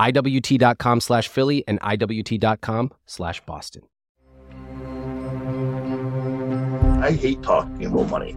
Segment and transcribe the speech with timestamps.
[0.00, 3.82] IWT.com slash Philly and IWT.com slash Boston.
[7.02, 8.36] I hate talking about money.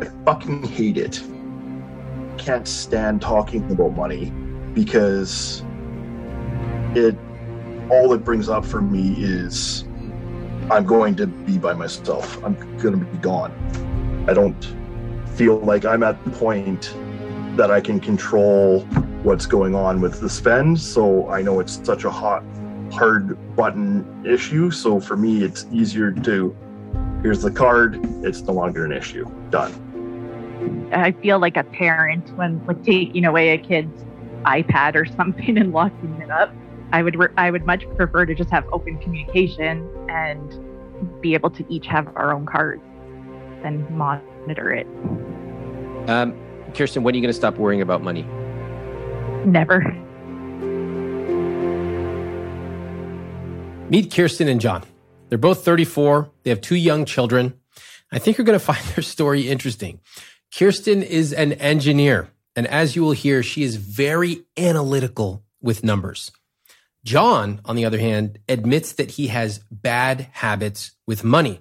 [0.00, 1.22] I fucking hate it.
[2.38, 4.30] Can't stand talking about money
[4.72, 5.64] because
[6.94, 7.16] it
[7.90, 9.84] all it brings up for me is
[10.70, 12.42] I'm going to be by myself.
[12.44, 13.52] I'm going to be gone.
[14.28, 14.64] I don't
[15.34, 16.94] feel like I'm at the point
[17.58, 18.82] that I can control
[19.24, 20.80] what's going on with the spend.
[20.80, 22.44] So I know it's such a hot,
[22.92, 24.70] hard button issue.
[24.70, 26.56] So for me, it's easier to
[27.22, 29.28] here's the card, it's no longer an issue.
[29.50, 30.88] Done.
[30.92, 34.04] I feel like a parent when like taking away a kid's
[34.44, 36.54] iPad or something and locking it up.
[36.92, 41.50] I would re- I would much prefer to just have open communication and be able
[41.50, 42.82] to each have our own cards
[43.62, 44.86] than monitor it.
[46.08, 48.22] Um, Kirsten, when are you going to stop worrying about money?
[49.44, 49.80] Never.
[53.90, 54.84] Meet Kirsten and John.
[55.28, 56.30] They're both 34.
[56.42, 57.54] They have two young children.
[58.12, 60.00] I think you're going to find their story interesting.
[60.56, 62.30] Kirsten is an engineer.
[62.56, 66.32] And as you will hear, she is very analytical with numbers.
[67.04, 71.60] John, on the other hand, admits that he has bad habits with money.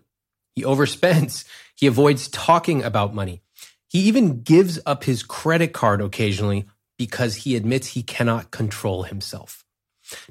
[0.55, 1.45] He overspends.
[1.75, 3.43] He avoids talking about money.
[3.89, 6.67] He even gives up his credit card occasionally
[6.97, 9.63] because he admits he cannot control himself.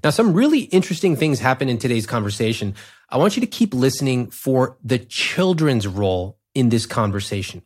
[0.02, 2.74] Now, some really interesting things happen in today's conversation.
[3.10, 7.62] I want you to keep listening for the children's role in this conversation.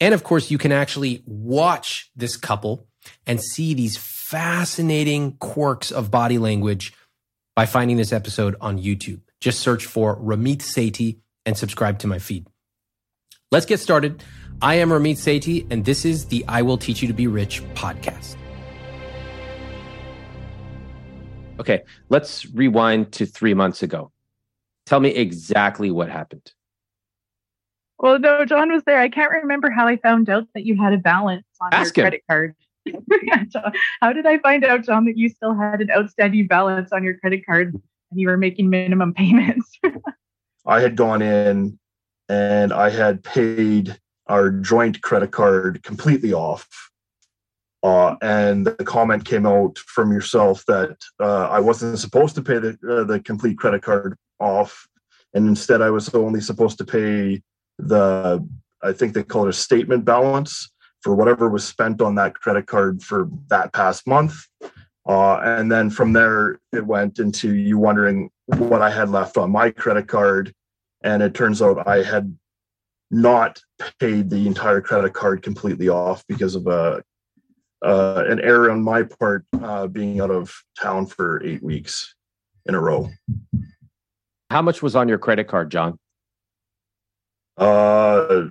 [0.00, 2.86] And of course, you can actually watch this couple
[3.26, 6.92] and see these fascinating quirks of body language
[7.54, 9.20] by finding this episode on YouTube.
[9.40, 12.46] Just search for Ramit Sethi and subscribe to my feed.
[13.50, 14.22] Let's get started.
[14.62, 17.62] I am Ramit Sethi, and this is the I Will Teach You to Be Rich
[17.74, 18.36] podcast.
[21.60, 24.12] Okay, let's rewind to three months ago.
[24.86, 26.52] Tell me exactly what happened.
[27.98, 28.98] Well, no, John was there.
[28.98, 32.06] I can't remember how I found out that you had a balance on Ask your
[32.06, 32.10] him.
[32.10, 32.54] credit card.
[34.00, 37.18] How did I find out, John, that you still had an outstanding balance on your
[37.18, 37.74] credit card
[38.10, 39.78] and you were making minimum payments?
[40.64, 41.78] I had gone in
[42.28, 46.66] and I had paid our joint credit card completely off.
[47.82, 52.58] Uh, and the comment came out from yourself that uh, I wasn't supposed to pay
[52.58, 54.88] the, uh, the complete credit card off.
[55.34, 57.42] And instead, I was only supposed to pay
[57.78, 58.44] the,
[58.82, 60.70] I think they call it a statement balance
[61.02, 64.34] for whatever was spent on that credit card for that past month.
[65.08, 69.52] Uh, and then from there, it went into you wondering what I had left on
[69.52, 70.52] my credit card.
[71.02, 72.36] And it turns out I had
[73.10, 73.60] not
[74.00, 77.02] paid the entire credit card completely off because of a
[77.84, 82.14] uh, an error on my part uh, being out of town for eight weeks
[82.64, 83.08] in a row.
[84.50, 85.98] How much was on your credit card, John?
[87.56, 88.46] Uh,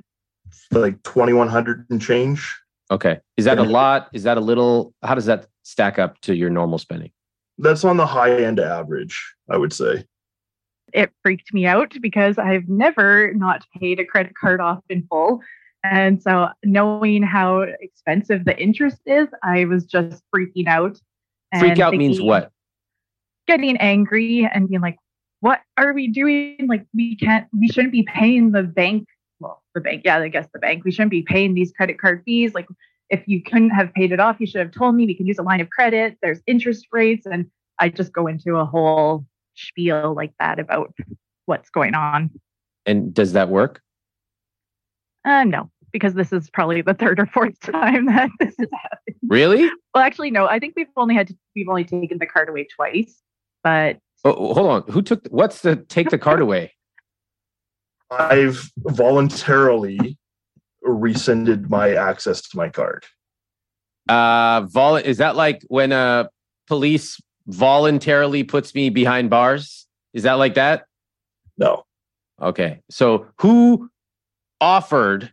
[0.72, 2.56] like twenty one hundred and change.
[2.92, 3.20] Okay.
[3.36, 4.10] Is that a lot?
[4.14, 4.94] Is that a little?
[5.04, 7.12] How does that stack up to your normal spending?
[7.58, 10.06] That's on the high end average, I would say.
[10.94, 15.42] It freaked me out because I've never not paid a credit card off in full.
[15.84, 21.00] And so knowing how expensive the interest is, I was just freaking out.
[21.60, 22.52] Freak out means what?
[23.48, 24.98] getting angry and being like,
[25.42, 26.58] what are we doing?
[26.68, 29.08] Like, we can't, we shouldn't be paying the bank.
[29.40, 30.84] Well, the bank, yeah, I guess the bank.
[30.84, 32.54] We shouldn't be paying these credit card fees.
[32.54, 32.68] Like,
[33.10, 35.38] if you couldn't have paid it off, you should have told me we can use
[35.38, 36.18] a line of credit.
[36.22, 37.26] There's interest rates.
[37.26, 37.46] And
[37.80, 40.94] I just go into a whole spiel like that about
[41.46, 42.32] what's going on.
[42.86, 43.82] And does that work?
[45.26, 49.16] Uh, no, because this is probably the third or fourth time that this has happened.
[49.28, 49.70] Really?
[49.94, 50.48] Well, actually, no.
[50.48, 53.22] I think we've only had to, we've only taken the card away twice.
[53.64, 55.26] But oh, hold on, who took?
[55.30, 56.74] What's the take the card away?
[58.12, 60.18] I've voluntarily
[60.84, 63.06] rescinded my access to my card.
[64.08, 66.30] Uh, vol is that like when a
[66.68, 69.88] police voluntarily puts me behind bars?
[70.14, 70.86] Is that like that?
[71.58, 71.84] No.
[72.42, 72.82] Okay.
[72.90, 73.90] So who
[74.60, 75.32] offered?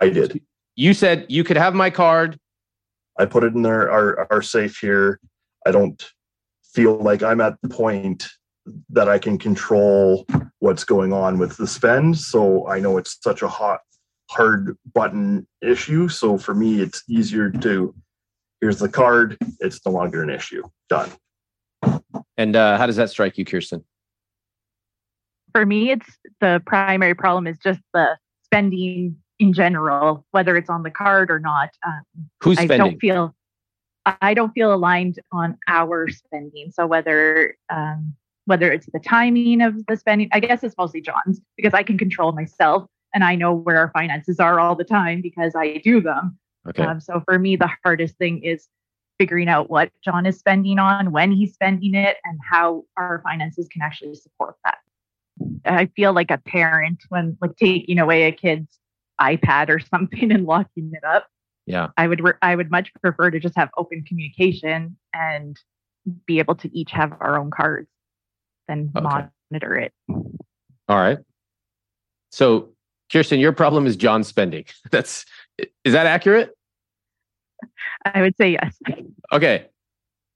[0.00, 0.40] I did.
[0.76, 2.38] You said you could have my card.
[3.18, 5.20] I put it in there, our, our safe here.
[5.66, 6.04] I don't
[6.64, 8.28] feel like I'm at the point
[8.90, 10.26] that I can control
[10.58, 12.18] what's going on with the spend.
[12.18, 13.80] So I know it's such a hot,
[14.30, 16.08] hard button issue.
[16.08, 17.94] So for me, it's easier to
[18.60, 19.36] here's the card.
[19.60, 20.62] It's no longer an issue.
[20.88, 21.10] Done.
[22.36, 23.84] And uh, how does that strike you, Kirsten?
[25.52, 26.06] For me, it's
[26.40, 31.38] the primary problem is just the spending in general, whether it's on the card or
[31.38, 31.70] not.
[31.86, 32.02] Um,
[32.40, 32.80] Who's spending?
[32.80, 33.34] I don't feel
[34.20, 36.70] I don't feel aligned on our spending.
[36.72, 38.14] So whether um,
[38.46, 41.96] whether it's the timing of the spending, I guess it's mostly John's because I can
[41.96, 46.00] control myself and I know where our finances are all the time because I do
[46.00, 46.38] them.
[46.68, 46.82] Okay.
[46.82, 48.68] Um, so for me, the hardest thing is
[49.24, 53.66] figuring out what John is spending on, when he's spending it, and how our finances
[53.68, 54.76] can actually support that.
[55.64, 58.78] I feel like a parent when like taking away a kid's
[59.18, 61.26] iPad or something and locking it up.
[61.64, 61.88] Yeah.
[61.96, 65.56] I would re- i would much prefer to just have open communication and
[66.26, 67.88] be able to each have our own cards
[68.68, 69.30] than okay.
[69.50, 69.94] monitor it.
[70.06, 71.18] All right.
[72.30, 72.68] So
[73.10, 74.66] kirsten your problem is john spending.
[74.90, 75.24] That's
[75.84, 76.54] is that accurate
[78.04, 78.78] i would say yes.
[79.32, 79.66] Okay.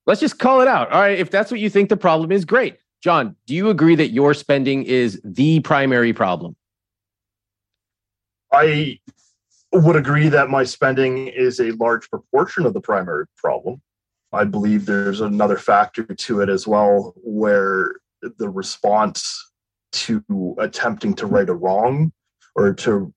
[0.07, 0.91] Let's just call it out.
[0.91, 1.19] All right.
[1.19, 2.79] If that's what you think the problem is great.
[3.03, 6.57] John do you agree that your spending is the primary problem?
[8.53, 8.99] I
[9.73, 13.83] would agree that my spending is a large proportion of the primary problem.
[14.33, 19.53] I believe there's another factor to it as well, where the response
[19.93, 22.13] to attempting to right a wrong
[22.55, 23.13] or to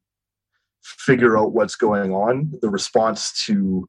[0.84, 3.88] figure out what's going on, the response to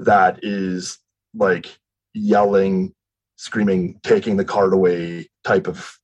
[0.00, 0.98] that is
[1.34, 1.78] like
[2.14, 2.92] yelling,
[3.36, 5.98] screaming, taking the card away type of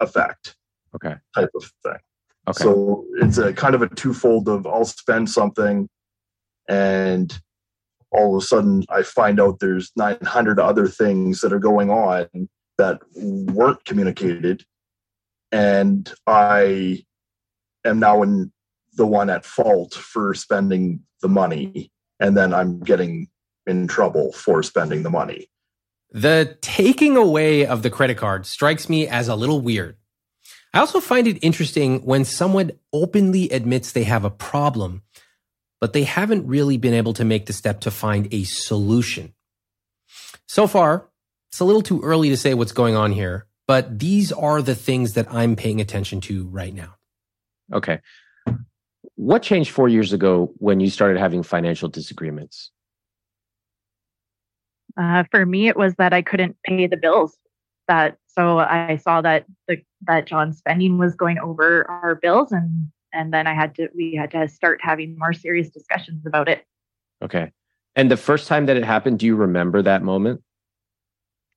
[0.00, 0.54] effect.
[0.94, 1.14] Okay.
[1.34, 1.98] Type of thing.
[2.48, 2.62] Okay.
[2.62, 5.88] So it's a kind of a twofold of I'll spend something
[6.68, 7.38] and
[8.10, 12.48] all of a sudden I find out there's 900 other things that are going on
[12.78, 14.64] that weren't communicated.
[15.52, 17.02] And I
[17.84, 18.52] am now in
[18.94, 21.90] the one at fault for spending the money.
[22.20, 23.28] And then I'm getting
[23.68, 25.48] in trouble for spending the money.
[26.10, 29.96] The taking away of the credit card strikes me as a little weird.
[30.72, 35.02] I also find it interesting when someone openly admits they have a problem,
[35.80, 39.34] but they haven't really been able to make the step to find a solution.
[40.46, 41.08] So far,
[41.50, 44.74] it's a little too early to say what's going on here, but these are the
[44.74, 46.96] things that I'm paying attention to right now.
[47.72, 48.00] Okay.
[49.16, 52.70] What changed four years ago when you started having financial disagreements?
[54.98, 57.38] Uh, for me, it was that I couldn't pay the bills
[57.88, 62.88] that so I saw that the that John's spending was going over our bills and
[63.12, 66.64] and then I had to we had to start having more serious discussions about it.
[67.22, 67.50] Okay.
[67.96, 70.42] And the first time that it happened, do you remember that moment?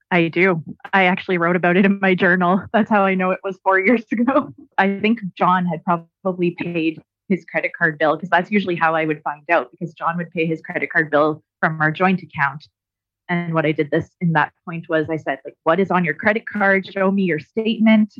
[0.10, 0.63] I do.
[0.91, 2.65] I actually wrote about it in my journal.
[2.74, 4.53] That's how I know it was 4 years ago.
[4.77, 9.05] I think John had probably paid his credit card bill because that's usually how I
[9.05, 12.67] would find out because John would pay his credit card bill from our joint account
[13.31, 16.03] and what I did this in that point was I said, like, what is on
[16.03, 16.85] your credit card?
[16.85, 18.13] Show me your statement.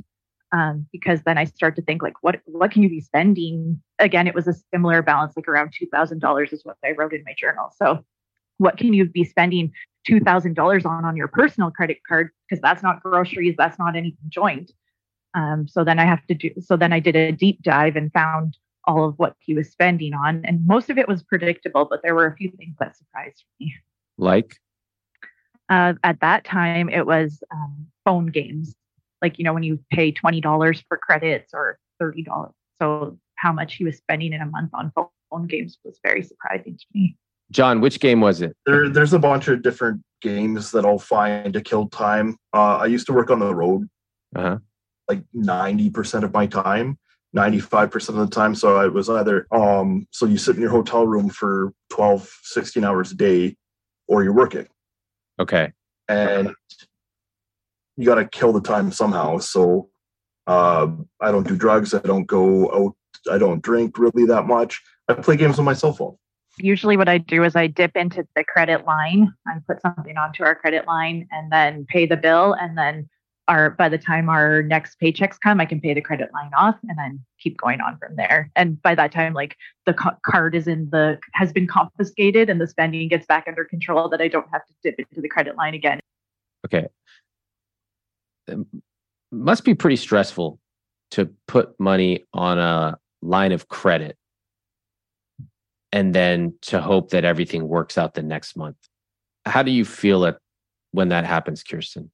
[0.53, 3.81] Um, because then I start to think like, what what can you be spending?
[3.99, 7.13] Again, it was a similar balance, like around two thousand dollars is what I wrote
[7.13, 7.73] in my journal.
[7.75, 8.05] So,
[8.57, 9.73] what can you be spending
[10.07, 12.29] two thousand dollars on on your personal credit card?
[12.49, 14.71] Because that's not groceries, that's not anything joint.
[15.33, 16.51] Um, so then I have to do.
[16.59, 20.13] So then I did a deep dive and found all of what he was spending
[20.13, 23.43] on, and most of it was predictable, but there were a few things that surprised
[23.59, 23.73] me.
[24.17, 24.57] Like
[25.71, 28.75] uh, at that time, it was um, phone games.
[29.21, 32.51] Like, you know, when you pay $20 for credits or $30.
[32.81, 36.77] So, how much he was spending in a month on phone games was very surprising
[36.77, 37.15] to me.
[37.51, 38.55] John, which game was it?
[38.65, 42.37] There, there's a bunch of different games that I'll find to kill time.
[42.53, 43.89] Uh, I used to work on the road
[44.35, 44.57] Uh-huh.
[45.09, 46.97] like 90% of my time,
[47.35, 48.53] 95% of the time.
[48.55, 52.83] So I was either, um, so you sit in your hotel room for 12, 16
[52.83, 53.55] hours a day,
[54.07, 54.67] or you're working.
[55.39, 55.71] Okay.
[56.07, 56.53] And
[57.97, 59.38] you got to kill the time somehow.
[59.38, 59.89] So
[60.47, 60.88] uh,
[61.21, 61.93] I don't do drugs.
[61.93, 62.95] I don't go out.
[63.31, 64.81] I don't drink really that much.
[65.07, 66.17] I play games on my cell phone.
[66.57, 69.33] Usually, what I do is I dip into the credit line.
[69.45, 72.53] and put something onto our credit line and then pay the bill.
[72.53, 73.09] And then,
[73.51, 76.77] our by the time our next paychecks come, I can pay the credit line off
[76.88, 78.50] and then keep going on from there.
[78.55, 82.62] And by that time, like the ca- card is in the has been confiscated and
[82.62, 84.08] the spending gets back under control.
[84.08, 86.00] That I don't have to dip into the credit line again.
[86.65, 86.88] Okay.
[88.48, 88.60] It
[89.31, 90.58] must be pretty stressful
[91.12, 94.17] to put money on a line of credit
[95.91, 98.77] and then to hope that everything works out the next month.
[99.46, 100.38] How do you feel it
[100.91, 102.12] when that happens, Kirsten?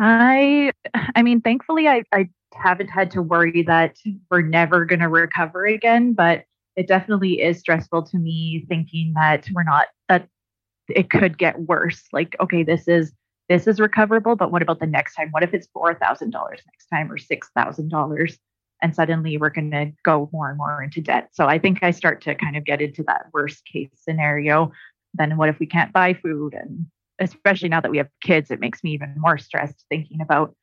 [0.00, 0.72] I
[1.14, 3.96] I mean, thankfully I, I haven't had to worry that
[4.30, 9.62] we're never gonna recover again, but it definitely is stressful to me thinking that we're
[9.62, 10.26] not that
[10.88, 12.04] it could get worse.
[12.12, 13.12] Like, okay, this is
[13.50, 15.28] this is recoverable, but what about the next time?
[15.32, 18.38] What if it's four thousand dollars next time or six thousand dollars?
[18.82, 21.28] And suddenly we're gonna go more and more into debt.
[21.32, 24.72] So I think I start to kind of get into that worst case scenario.
[25.12, 26.86] Then what if we can't buy food and
[27.20, 30.54] especially now that we have kids, it makes me even more stressed thinking about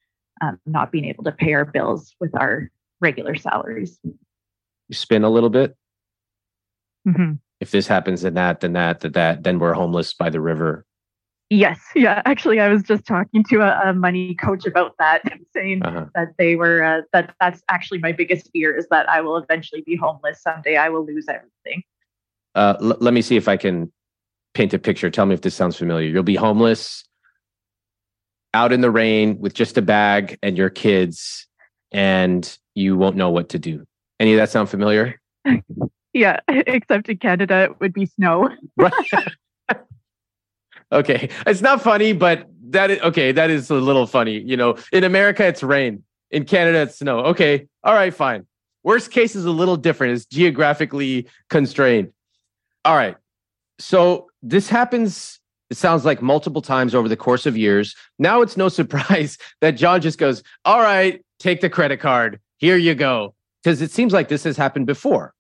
[0.42, 4.00] um, not being able to pay our bills with our regular salaries.
[4.04, 4.16] You
[4.94, 5.76] spin a little bit.
[7.06, 10.42] hmm If this happens, then that, then that, then that, then we're homeless by the
[10.42, 10.86] river.
[11.50, 12.22] Yes, yeah.
[12.26, 15.22] Actually, I was just talking to a, a money coach about that,
[15.56, 16.06] saying Uh-huh.
[16.14, 19.82] that they were uh, that that's actually my biggest fear is that I will eventually
[19.82, 20.76] be homeless someday.
[20.76, 21.84] I will lose everything.
[22.54, 23.92] Uh, l- let me see if I can
[24.58, 25.12] paint a picture.
[25.12, 26.10] Tell me if this sounds familiar.
[26.10, 27.04] You'll be homeless,
[28.56, 31.48] out in the rain with just a bag and your kids,
[31.92, 33.86] and you won't know what to do.
[34.20, 35.22] Any of that sound familiar?
[36.14, 38.50] Yeah, except in Canada, it would be snow.
[38.76, 38.92] Right.
[40.92, 41.30] okay.
[41.46, 43.32] It's not funny, but that is okay.
[43.32, 44.40] That is a little funny.
[44.40, 46.02] You know, in America, it's rain.
[46.32, 47.20] In Canada, it's snow.
[47.20, 47.68] Okay.
[47.84, 48.48] All right, fine.
[48.84, 50.14] Worst case is a little different.
[50.14, 52.14] It's geographically constrained.
[52.84, 53.16] All right.
[53.78, 55.39] So this happens,
[55.70, 57.96] it sounds like multiple times over the course of years.
[58.20, 62.39] Now it's no surprise that John just goes, All right, take the credit card.
[62.58, 63.34] Here you go.
[63.63, 65.34] Because it seems like this has happened before.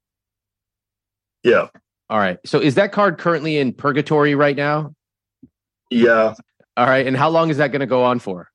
[1.43, 1.67] Yeah.
[2.09, 2.39] All right.
[2.45, 4.93] So is that card currently in purgatory right now?
[5.89, 6.33] Yeah.
[6.75, 7.05] All right.
[7.05, 8.49] And how long is that going to go on for?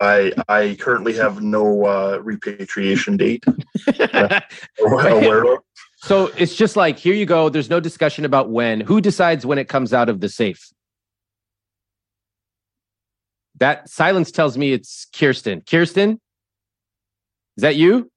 [0.00, 3.44] I I currently have no uh, repatriation date
[4.80, 5.58] aware of.
[6.02, 7.48] So it's just like, here you go.
[7.48, 8.80] There's no discussion about when.
[8.80, 10.72] Who decides when it comes out of the safe?
[13.58, 15.62] That silence tells me it's Kirsten.
[15.62, 16.20] Kirsten?
[17.56, 18.10] Is that you?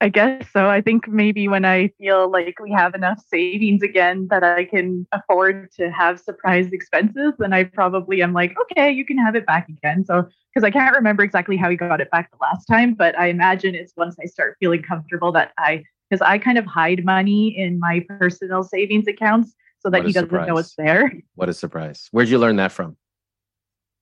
[0.00, 0.68] I guess so.
[0.68, 5.06] I think maybe when I feel like we have enough savings again that I can
[5.12, 9.46] afford to have surprise expenses, then I probably am like, okay, you can have it
[9.46, 10.04] back again.
[10.04, 13.18] So, because I can't remember exactly how he got it back the last time, but
[13.18, 15.84] I imagine it's once I start feeling comfortable that I,
[16.14, 20.32] because I kind of hide money in my personal savings accounts so that he doesn't
[20.32, 21.12] know it's there.
[21.34, 22.08] What a surprise.
[22.12, 22.96] Where'd you learn that from?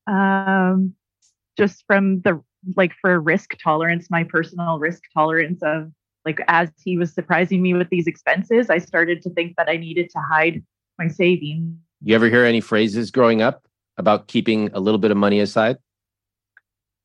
[0.06, 0.94] Um,
[1.56, 2.42] just from the
[2.76, 5.90] like for risk tolerance, my personal risk tolerance of
[6.26, 9.78] like as he was surprising me with these expenses, I started to think that I
[9.78, 10.62] needed to hide
[10.98, 11.74] my savings.
[12.02, 13.66] You ever hear any phrases growing up
[13.96, 15.78] about keeping a little bit of money aside?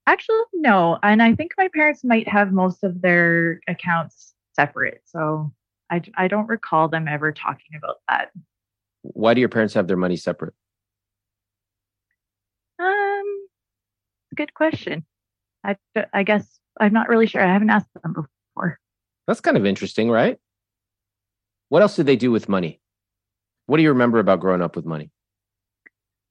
[0.06, 1.00] Actually, no.
[1.02, 5.02] And I think my parents might have most of their accounts separate.
[5.06, 5.54] So
[5.90, 8.32] I, I don't recall them ever talking about that.
[9.04, 10.54] Why do your parents have their money separate?
[12.80, 13.48] Um,
[14.36, 15.06] good question.
[15.64, 15.78] I,
[16.14, 17.42] I guess I'm not really sure.
[17.42, 18.80] I haven't asked them before.
[19.28, 20.38] That's kind of interesting, right?
[21.70, 22.82] What else did they do with money?
[23.66, 25.12] What do you remember about growing up with money?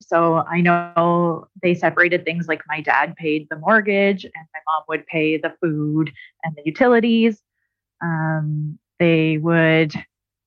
[0.00, 4.84] So I know they separated things like my dad paid the mortgage and my mom
[4.88, 6.12] would pay the food
[6.44, 7.42] and the utilities.
[8.06, 9.92] Um, they would,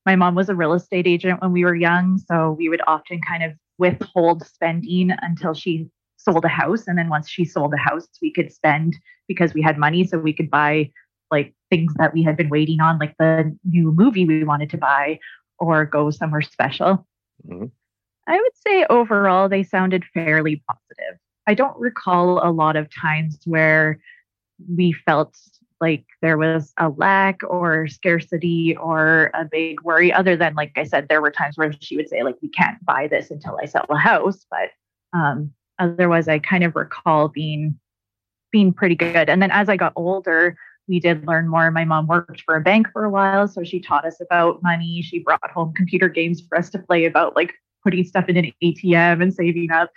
[0.06, 2.18] my mom was a real estate agent when we were young.
[2.18, 6.88] So we would often kind of withhold spending until she sold a house.
[6.88, 8.96] And then once she sold the house, we could spend
[9.28, 10.06] because we had money.
[10.06, 10.92] So we could buy
[11.32, 14.78] like things that we had been waiting on, like the new movie we wanted to
[14.78, 15.20] buy
[15.60, 17.06] or go somewhere special.
[17.48, 17.72] Mhm.
[18.28, 21.20] I would say overall they sounded fairly positive.
[21.48, 24.00] I don't recall a lot of times where
[24.68, 25.38] we felt
[25.82, 30.84] like there was a lack or scarcity or a big worry other than like i
[30.84, 33.66] said there were times where she would say like we can't buy this until i
[33.66, 34.70] sell a house but
[35.18, 37.80] um, otherwise i kind of recall being
[38.52, 39.30] being pretty good.
[39.30, 40.58] And then as i got older
[40.88, 41.70] we did learn more.
[41.70, 45.04] My mom worked for a bank for a while so she taught us about money.
[45.04, 48.52] She brought home computer games for us to play about like putting stuff in an
[48.64, 49.92] atm and saving up.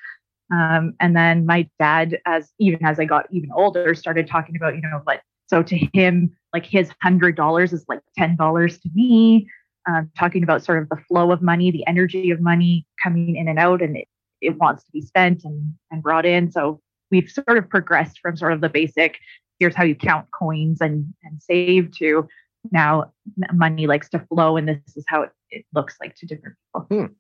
[0.52, 4.74] Um, and then my dad as even as i got even older started talking about
[4.74, 8.90] you know like so to him, like his hundred dollars is like ten dollars to
[8.94, 9.48] me.
[9.88, 13.48] Um, talking about sort of the flow of money, the energy of money coming in
[13.48, 14.06] and out, and it,
[14.40, 16.50] it wants to be spent and and brought in.
[16.50, 16.80] So
[17.10, 19.18] we've sort of progressed from sort of the basic
[19.58, 22.26] here's how you count coins and and save to
[22.70, 23.12] now
[23.52, 26.86] money likes to flow and this is how it, it looks like to different people.
[26.90, 27.12] Hmm.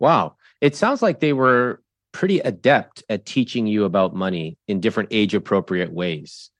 [0.00, 0.36] Wow.
[0.60, 1.82] It sounds like they were
[2.12, 6.50] pretty adept at teaching you about money in different age appropriate ways.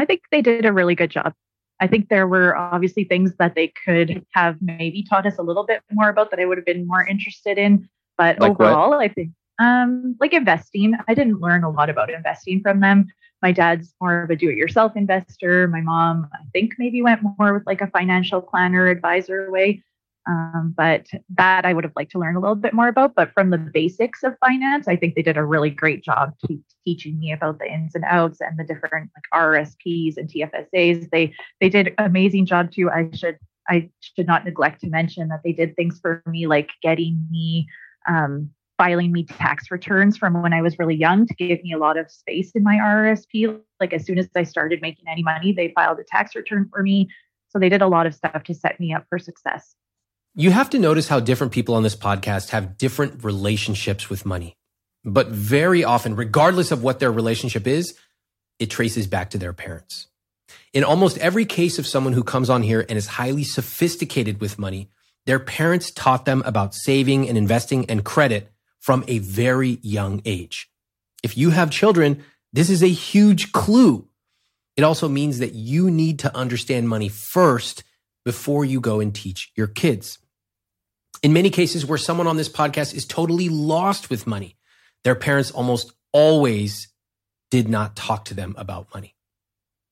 [0.00, 1.34] I think they did a really good job.
[1.78, 5.64] I think there were obviously things that they could have maybe taught us a little
[5.64, 7.88] bit more about that I would have been more interested in.
[8.18, 9.00] But like overall, what?
[9.00, 13.06] I think um, like investing, I didn't learn a lot about investing from them.
[13.42, 15.68] My dad's more of a do-it-yourself investor.
[15.68, 19.82] My mom, I think, maybe went more with like a financial planner advisor way.
[20.30, 23.16] Um, but that I would have liked to learn a little bit more about.
[23.16, 26.34] But from the basics of finance, I think they did a really great job
[26.84, 31.10] teaching me about the ins and outs and the different like RSPs and TFSAs.
[31.10, 32.88] They they did amazing job too.
[32.90, 36.70] I should I should not neglect to mention that they did things for me like
[36.80, 37.66] getting me
[38.08, 41.78] um, filing me tax returns from when I was really young to give me a
[41.78, 43.60] lot of space in my RSP.
[43.80, 46.82] Like as soon as I started making any money, they filed a tax return for
[46.82, 47.08] me.
[47.48, 49.74] So they did a lot of stuff to set me up for success.
[50.34, 54.56] You have to notice how different people on this podcast have different relationships with money.
[55.04, 57.96] But very often, regardless of what their relationship is,
[58.58, 60.06] it traces back to their parents.
[60.72, 64.58] In almost every case of someone who comes on here and is highly sophisticated with
[64.58, 64.88] money,
[65.26, 70.70] their parents taught them about saving and investing and credit from a very young age.
[71.24, 72.22] If you have children,
[72.52, 74.08] this is a huge clue.
[74.76, 77.82] It also means that you need to understand money first
[78.24, 80.18] before you go and teach your kids.
[81.22, 84.56] In many cases where someone on this podcast is totally lost with money,
[85.04, 86.88] their parents almost always
[87.50, 89.14] did not talk to them about money.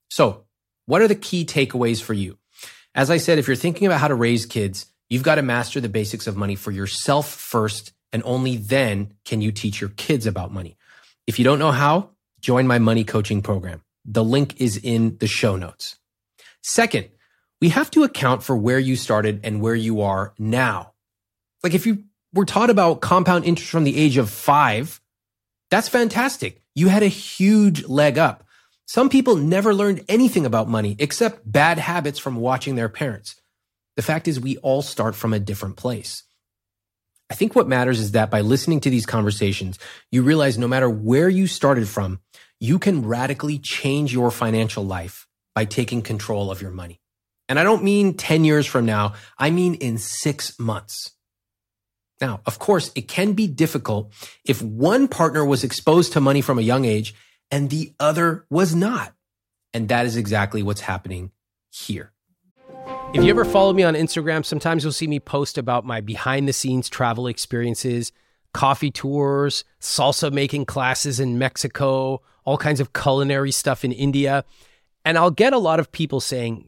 [0.09, 0.45] So,
[0.85, 2.37] what are the key takeaways for you?
[2.95, 5.79] As I said, if you're thinking about how to raise kids, you've got to master
[5.79, 10.25] the basics of money for yourself first, and only then can you teach your kids
[10.25, 10.77] about money.
[11.27, 12.09] If you don't know how,
[12.41, 13.83] join my money coaching program.
[14.03, 15.97] The link is in the show notes.
[16.63, 17.09] Second,
[17.61, 20.93] we have to account for where you started and where you are now.
[21.63, 25.01] Like if you were taught about compound interest from the age of five,
[25.69, 26.61] that's fantastic.
[26.75, 28.43] You had a huge leg up.
[28.85, 33.35] Some people never learned anything about money except bad habits from watching their parents.
[33.95, 36.23] The fact is, we all start from a different place.
[37.29, 39.77] I think what matters is that by listening to these conversations,
[40.11, 42.19] you realize no matter where you started from,
[42.59, 46.99] you can radically change your financial life by taking control of your money.
[47.49, 49.13] And I don't mean 10 years from now.
[49.37, 51.11] I mean in six months.
[52.21, 54.13] Now, of course, it can be difficult
[54.45, 57.15] if one partner was exposed to money from a young age
[57.49, 59.13] and the other was not.
[59.73, 61.31] And that is exactly what's happening
[61.71, 62.13] here.
[63.13, 66.47] If you ever follow me on Instagram, sometimes you'll see me post about my behind
[66.47, 68.11] the scenes travel experiences,
[68.53, 74.43] coffee tours, salsa making classes in Mexico, all kinds of culinary stuff in India.
[75.05, 76.67] And I'll get a lot of people saying,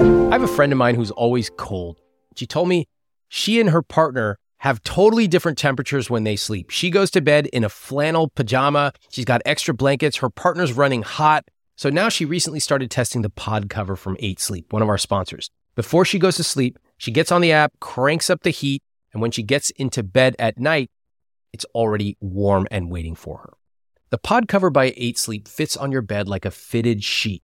[0.00, 2.00] I have a friend of mine who's always cold.
[2.34, 2.86] She told me
[3.28, 6.70] she and her partner have totally different temperatures when they sleep.
[6.70, 8.92] She goes to bed in a flannel pajama.
[9.10, 10.16] She's got extra blankets.
[10.16, 11.44] Her partner's running hot.
[11.76, 14.98] So now she recently started testing the pod cover from 8 Sleep, one of our
[14.98, 15.50] sponsors.
[15.76, 19.22] Before she goes to sleep, she gets on the app, cranks up the heat, and
[19.22, 20.90] when she gets into bed at night,
[21.52, 23.52] it's already warm and waiting for her.
[24.10, 27.43] The pod cover by 8 Sleep fits on your bed like a fitted sheet,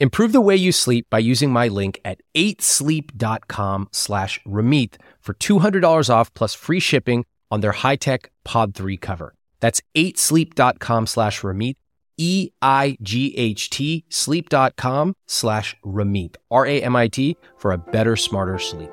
[0.00, 6.08] Improve the way you sleep by using my link at 8sleep.com slash Ramit for $200
[6.08, 9.34] off plus free shipping on their high-tech Pod 3 cover.
[9.60, 11.76] That's 8sleep.com slash Ramit,
[12.16, 18.90] E-I-G-H-T, sleep.com slash Ramit, R-A-M-I-T, for a better, smarter sleep.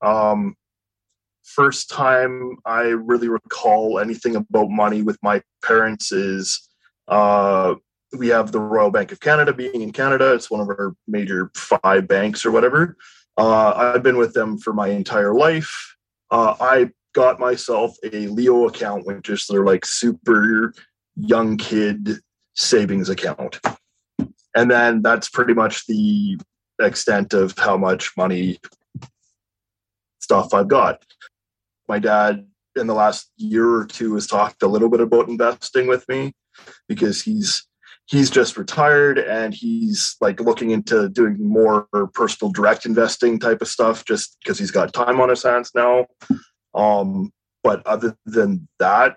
[0.00, 0.54] Um,
[1.44, 6.66] first time I really recall anything about money with my parents is
[7.08, 7.74] uh,
[8.18, 10.34] we have the Royal Bank of Canada being in Canada.
[10.34, 12.96] It's one of our major five banks or whatever.
[13.36, 15.96] Uh, I've been with them for my entire life.
[16.30, 20.72] Uh, I got myself a Leo account, which is their like super
[21.16, 22.18] young kid
[22.54, 23.60] savings account.
[24.54, 26.38] And then that's pretty much the
[26.80, 28.58] extent of how much money
[30.20, 31.04] stuff I've got.
[31.88, 35.86] My dad in the last year or two has talked a little bit about investing
[35.86, 36.32] with me
[36.88, 37.66] because he's
[38.06, 43.68] he's just retired and he's like looking into doing more personal direct investing type of
[43.68, 46.06] stuff just because he's got time on his hands now.
[46.74, 49.16] Um, but other than that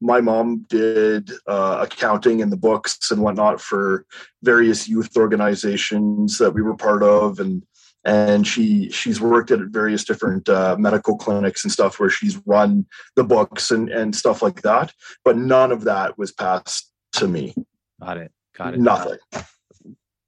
[0.00, 4.04] my mom did uh, accounting in the books and whatnot for
[4.42, 7.64] various youth organizations that we were part of and
[8.06, 12.84] and she she's worked at various different uh, medical clinics and stuff where she's run
[13.16, 14.92] the books and and stuff like that.
[15.24, 17.54] But none of that was passed to me
[18.00, 18.32] Got it.
[18.56, 18.80] Got it.
[18.80, 19.18] nothing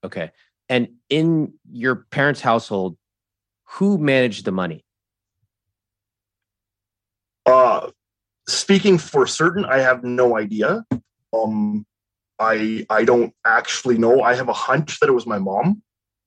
[0.05, 0.31] Okay.
[0.69, 2.97] And in your parents' household,
[3.65, 4.85] who managed the money?
[7.47, 7.91] uh
[8.49, 10.85] speaking for certain i have no idea
[11.33, 11.87] um
[12.41, 15.81] i i don't actually know i have a hunch that it was my mom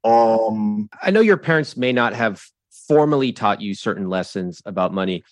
[0.06, 2.42] um I know your parents may not have
[2.88, 5.24] formally taught you certain lessons about money.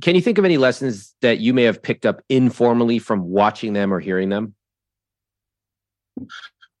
[0.00, 3.72] Can you think of any lessons that you may have picked up informally from watching
[3.72, 4.54] them or hearing them?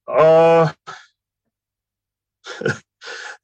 [0.06, 0.72] Uh,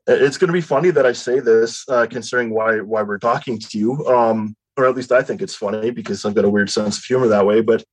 [0.07, 3.59] it's going to be funny that I say this, uh, considering why why we're talking
[3.59, 4.07] to you.
[4.07, 7.05] Um, or at least I think it's funny because I've got a weird sense of
[7.05, 7.63] humor that way.
[7.63, 7.85] But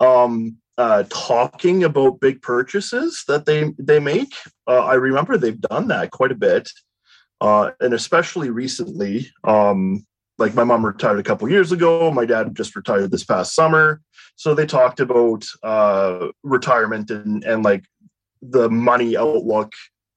[0.00, 4.34] um, uh, talking about big purchases that they they make,
[4.66, 6.70] uh, I remember they've done that quite a bit,
[7.40, 9.30] uh, and especially recently.
[9.44, 10.06] Um,
[10.38, 12.10] like my mom retired a couple years ago.
[12.10, 14.00] My dad just retired this past summer.
[14.36, 17.84] So they talked about uh, retirement and and like
[18.42, 19.72] the money outlook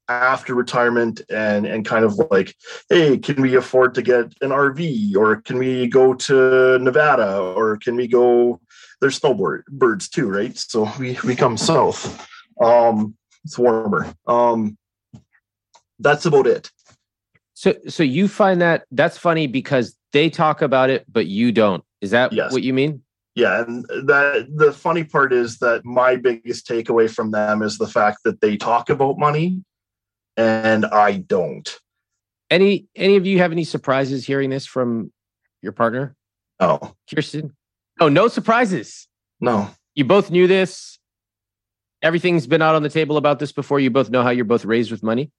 [0.10, 2.56] after retirement and and kind of like
[2.90, 7.78] hey can we afford to get an rv or can we go to nevada or
[7.78, 8.60] can we go
[9.00, 12.28] there's snowboard birds too right so we we come south
[12.60, 14.76] um it's warmer um
[16.00, 16.72] that's about it
[17.54, 21.84] So so you find that that's funny because they talk about it, but you don't.
[22.02, 22.52] Is that Yes.
[22.52, 23.04] what you mean?
[23.36, 27.88] yeah and that the funny part is that my biggest takeaway from them is the
[27.88, 29.64] fact that they talk about money
[30.36, 31.78] and i don't
[32.50, 35.14] Any any of you have any surprises hearing this from
[35.62, 36.16] your partner,
[36.60, 37.56] no Kirsten?
[38.00, 39.08] Oh, no surprises.
[39.40, 40.98] no You both knew this.
[42.02, 43.80] Everything's been out on the table about this before.
[43.80, 45.32] You both know how you're both raised with money.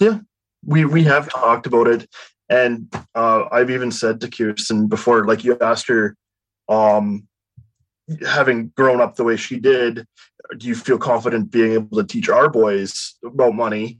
[0.00, 0.20] Yeah.
[0.64, 2.08] We we have talked about it
[2.52, 6.16] and uh, i've even said to kirsten before like you asked her
[6.68, 7.26] um
[8.26, 10.06] having grown up the way she did
[10.58, 13.98] do you feel confident being able to teach our boys about money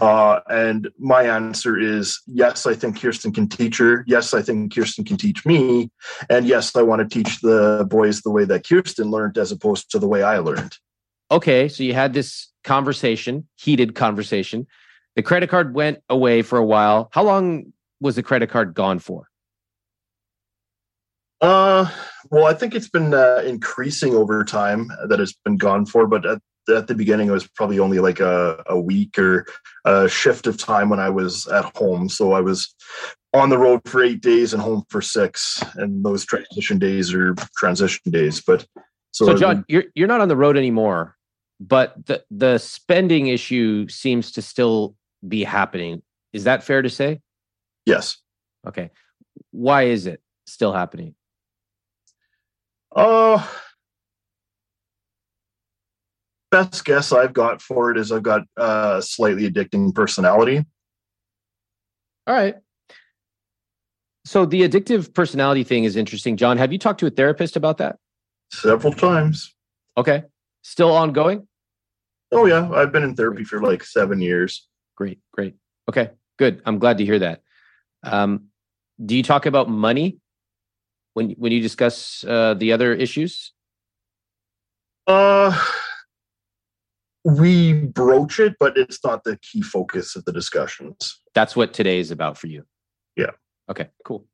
[0.00, 4.74] uh, and my answer is yes i think kirsten can teach her yes i think
[4.74, 5.88] kirsten can teach me
[6.28, 9.90] and yes i want to teach the boys the way that kirsten learned as opposed
[9.90, 10.76] to the way i learned
[11.30, 14.66] Okay, so you had this conversation, heated conversation.
[15.16, 17.08] The credit card went away for a while.
[17.12, 19.28] How long was the credit card gone for?
[21.40, 21.90] Uh,
[22.30, 26.24] well, I think it's been uh, increasing over time that it's been gone for, but
[26.24, 26.38] at,
[26.74, 29.44] at the beginning, it was probably only like a, a week or
[29.84, 32.08] a shift of time when I was at home.
[32.08, 32.74] So I was
[33.34, 37.34] on the road for eight days and home for six, and those transition days are
[37.58, 38.40] transition days.
[38.40, 38.66] But
[39.10, 41.16] so, So, John, you're you're not on the road anymore.
[41.60, 46.02] but the the spending issue seems to still be happening.
[46.32, 47.20] Is that fair to say?
[47.86, 48.18] Yes.
[48.66, 48.90] Okay.
[49.50, 51.14] Why is it still happening?
[52.94, 53.44] Uh
[56.50, 60.64] best guess I've got for it is I've got uh slightly addicting personality.
[62.26, 62.56] All right.
[64.24, 66.36] So the addictive personality thing is interesting.
[66.36, 67.98] John, have you talked to a therapist about that?
[68.52, 69.54] Several times.
[69.98, 70.22] Okay.
[70.62, 71.46] Still ongoing?
[72.32, 74.66] Oh yeah, I've been in therapy for like seven years.
[74.96, 75.54] Great, great.
[75.88, 76.62] Okay, good.
[76.66, 77.43] I'm glad to hear that.
[78.04, 78.46] Um,
[79.04, 80.18] do you talk about money
[81.14, 83.52] when when you discuss uh, the other issues?
[85.06, 85.58] Uh
[87.24, 91.20] we broach it, but it's not the key focus of the discussions.
[91.34, 92.64] That's what today is about for you.
[93.16, 93.30] Yeah.
[93.70, 94.26] Okay, cool.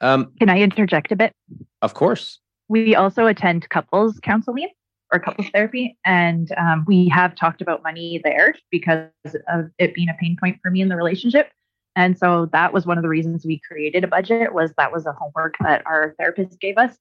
[0.00, 1.32] Um, Can I interject a bit?
[1.80, 2.38] of course.
[2.68, 4.68] We also attend couples counseling
[5.12, 9.10] or couples therapy, and um, we have talked about money there because
[9.48, 11.50] of it being a pain point for me in the relationship.
[11.94, 15.06] And so that was one of the reasons we created a budget was that was
[15.06, 16.96] a homework that our therapist gave us.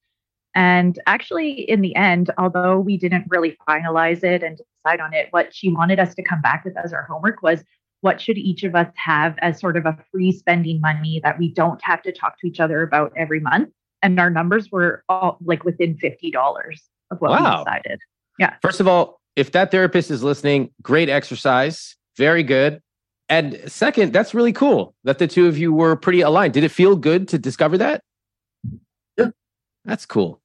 [0.54, 5.28] And actually, in the end, although we didn't really finalize it and decide on it,
[5.32, 7.64] what she wanted us to come back with as our homework was
[8.02, 11.54] what should each of us have as sort of a free spending money that we
[11.54, 13.70] don't have to talk to each other about every month.
[14.02, 16.34] And our numbers were all like within $50
[17.12, 17.60] of what Wow.
[17.60, 18.00] we decided.
[18.40, 18.56] Yeah.
[18.62, 22.82] First of all, if that therapist is listening, great exercise, very good.
[23.32, 26.54] And second, that's really cool that the two of you were pretty aligned.
[26.54, 28.04] Did it feel good to discover that?
[29.18, 29.30] Yeah.
[29.86, 30.42] That's cool.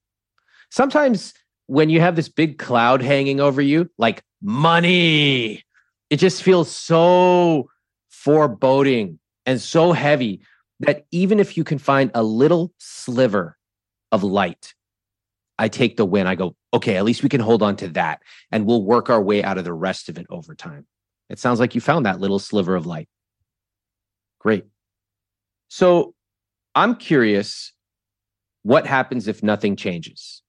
[0.70, 1.34] Sometimes
[1.66, 5.64] when you have this big cloud hanging over you, like money,
[6.10, 7.68] it just feels so
[8.08, 10.40] foreboding and so heavy
[10.78, 13.58] that even if you can find a little sliver
[14.12, 14.74] of light,
[15.58, 16.28] I take the win.
[16.28, 18.22] I go, okay, at least we can hold on to that
[18.52, 20.86] and we'll work our way out of the rest of it over time.
[21.28, 23.08] It sounds like you found that little sliver of light.
[24.38, 24.64] Great.
[25.68, 26.14] So
[26.74, 27.72] I'm curious
[28.62, 30.42] what happens if nothing changes?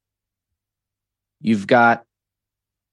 [1.39, 2.03] You've got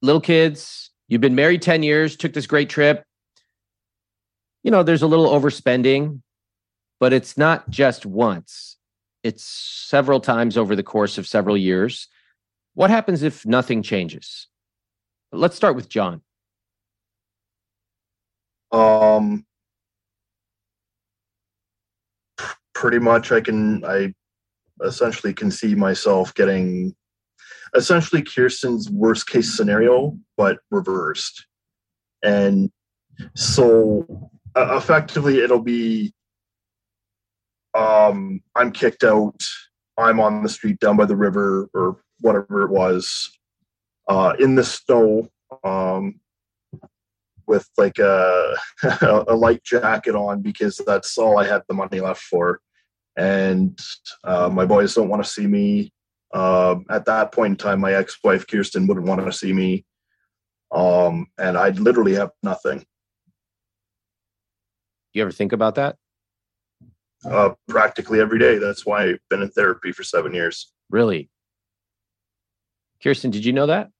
[0.02, 3.04] little kids, you've been married 10 years, took this great trip.
[4.62, 6.20] You know, there's a little overspending,
[7.00, 8.76] but it's not just once,
[9.22, 12.08] it's several times over the course of several years.
[12.74, 14.48] What happens if nothing changes?
[15.32, 16.20] Let's start with John.
[18.74, 19.46] Um,
[22.74, 24.12] pretty much, I can I
[24.82, 26.96] essentially can see myself getting
[27.76, 31.46] essentially Kirsten's worst case scenario, but reversed,
[32.24, 32.68] and
[33.36, 36.12] so uh, effectively it'll be
[37.74, 39.40] um I'm kicked out,
[39.96, 43.30] I'm on the street down by the river or whatever it was,
[44.08, 45.28] uh, in the snow.
[45.62, 46.18] Um,
[47.46, 48.54] with like a,
[49.00, 52.60] a light jacket on because that's all I had the money left for.
[53.16, 53.78] And
[54.24, 55.92] uh, my boys don't want to see me.
[56.32, 59.84] Um, at that point in time, my ex-wife Kirsten wouldn't want to see me,
[60.72, 62.84] um, and I'd literally have nothing.
[65.12, 65.96] You ever think about that?
[67.24, 68.58] Uh, practically every day.
[68.58, 70.72] That's why I've been in therapy for seven years.
[70.90, 71.30] Really?
[73.02, 73.90] Kirsten, did you know that?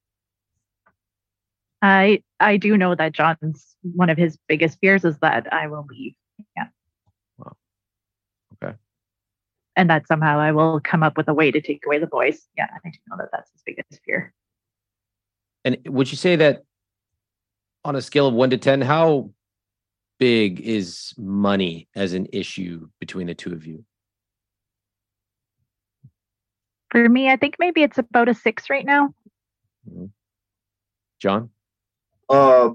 [1.85, 5.85] I I do know that John's one of his biggest fears is that I will
[5.91, 6.15] leave.
[6.57, 6.69] Yeah.
[7.37, 7.57] Wow.
[8.55, 8.75] Okay.
[9.77, 12.49] And that somehow I will come up with a way to take away the boys.
[12.57, 14.33] Yeah, I do know that that's his biggest fear.
[15.67, 16.63] And would you say that
[17.85, 19.31] on a scale of one to 10, how
[20.19, 23.85] big is money as an issue between the two of you?
[26.91, 29.13] For me, I think maybe it's about a six right now.
[29.91, 30.07] Mm-hmm.
[31.19, 31.51] John?
[32.29, 32.71] Uh,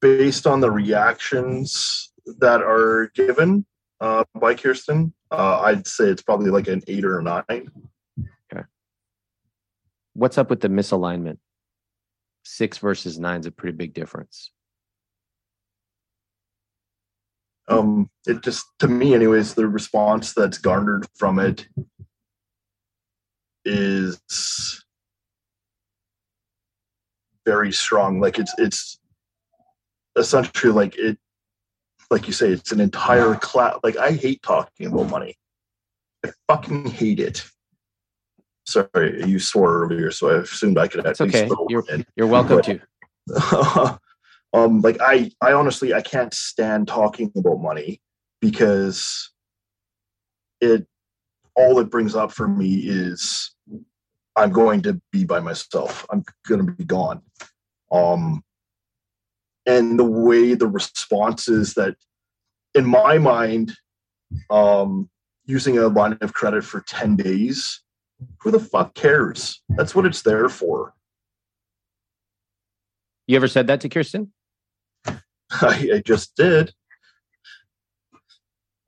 [0.00, 3.64] based on the reactions that are given
[4.00, 7.70] uh, by Kirsten, uh, I'd say it's probably like an eight or a nine.
[8.52, 8.64] Okay.
[10.14, 11.38] What's up with the misalignment?
[12.44, 14.50] Six versus nine is a pretty big difference.
[17.68, 21.66] um it just to me anyways the response that's garnered from it
[23.64, 24.83] is
[27.44, 28.98] very strong like it's it's
[30.16, 31.18] essentially like it
[32.10, 35.36] like you say it's an entire class like i hate talking about money
[36.24, 37.44] i fucking hate it
[38.66, 41.48] sorry you swore earlier so i assumed i could at It's okay.
[41.68, 41.84] You're,
[42.16, 44.00] you're welcome But- to.
[44.52, 48.00] um like i i honestly i can't stand talking about money
[48.40, 49.30] because
[50.60, 50.86] it
[51.56, 53.53] all it brings up for me is
[54.36, 57.22] i'm going to be by myself i'm going to be gone
[57.90, 58.42] Um,
[59.66, 61.96] and the way the response is that,
[62.74, 63.72] in my mind,
[64.50, 65.08] um,
[65.46, 67.80] using a line of credit for 10 days,
[68.40, 69.62] who the fuck cares?
[69.70, 70.94] That's what it's there for.
[73.26, 74.32] You ever said that to Kirsten?
[75.06, 75.20] I,
[75.94, 76.72] I just did.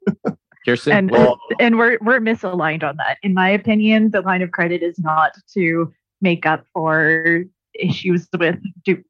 [0.66, 0.92] Kirsten?
[0.92, 3.18] and Well- and we're we're misaligned on that.
[3.22, 8.58] In my opinion, the line of credit is not to make up for issues with
[8.84, 9.02] do,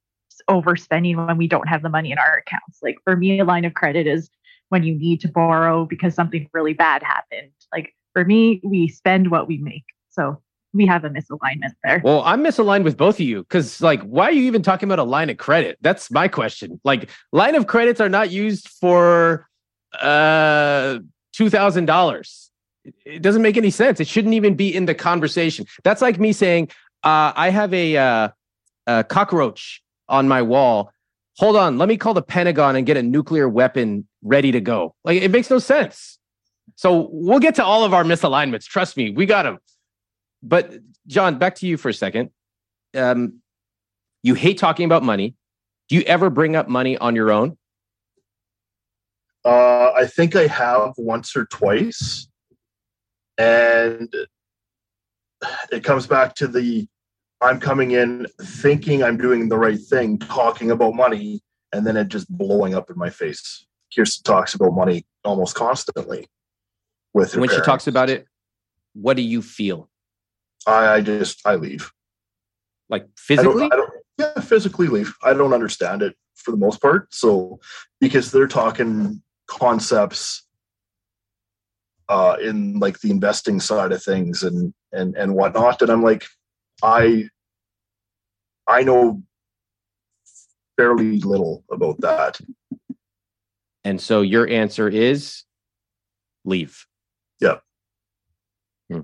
[0.48, 2.78] overspending when we don't have the money in our accounts.
[2.82, 4.30] Like for me, a line of credit is
[4.68, 7.50] when you need to borrow because something really bad happened.
[7.72, 9.84] Like for me, we spend what we make.
[10.10, 10.40] So
[10.72, 12.00] we have a misalignment there.
[12.04, 14.98] Well, I'm misaligned with both of you because, like, why are you even talking about
[14.98, 15.78] a line of credit?
[15.80, 16.80] That's my question.
[16.84, 19.48] Like, line of credits are not used for
[20.00, 20.98] uh
[21.36, 22.50] two thousand dollars.
[23.04, 23.98] It doesn't make any sense.
[24.00, 25.66] It shouldn't even be in the conversation.
[25.82, 26.70] That's like me saying,
[27.02, 28.28] uh, "I have a, uh,
[28.86, 30.92] a cockroach on my wall.
[31.38, 34.94] Hold on, let me call the Pentagon and get a nuclear weapon ready to go."
[35.04, 36.18] Like, it makes no sense.
[36.76, 38.64] So we'll get to all of our misalignments.
[38.64, 39.58] Trust me, we got them.
[40.42, 40.74] But
[41.06, 42.30] John, back to you for a second.
[42.94, 43.40] Um,
[44.22, 45.34] you hate talking about money.
[45.88, 47.56] Do you ever bring up money on your own?
[49.46, 52.28] Uh, I think I have once or twice.
[53.38, 54.12] And
[55.70, 56.88] it comes back to the
[57.40, 62.08] I'm coming in thinking I'm doing the right thing, talking about money, and then it
[62.08, 63.66] just blowing up in my face.
[63.94, 66.26] Kirsten talks about money almost constantly
[67.12, 68.26] with when she talks about it,
[68.94, 69.88] what do you feel?
[70.66, 71.92] I, I just I leave.
[72.88, 73.64] Like I don't, physically?
[73.64, 75.14] I don't, yeah, physically leave.
[75.22, 77.14] I don't understand it for the most part.
[77.14, 77.60] So
[78.00, 79.22] because they're talking
[79.58, 80.46] concepts
[82.08, 86.24] uh, in like the investing side of things and and and whatnot, and I'm like,
[86.82, 87.28] I
[88.66, 89.22] I know
[90.76, 92.40] fairly little about that.
[93.84, 95.44] And so your answer is
[96.44, 96.86] leave.
[97.40, 97.58] Yeah.
[98.90, 99.00] Hmm.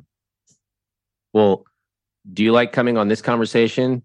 [1.32, 1.64] Well,
[2.32, 4.02] do you like coming on this conversation?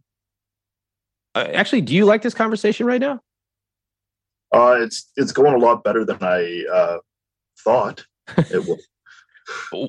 [1.36, 3.22] Uh, actually, do you like this conversation right now?
[4.54, 6.98] Uh, it's it's going a lot better than I uh,
[7.64, 8.06] thought
[8.38, 8.80] it would.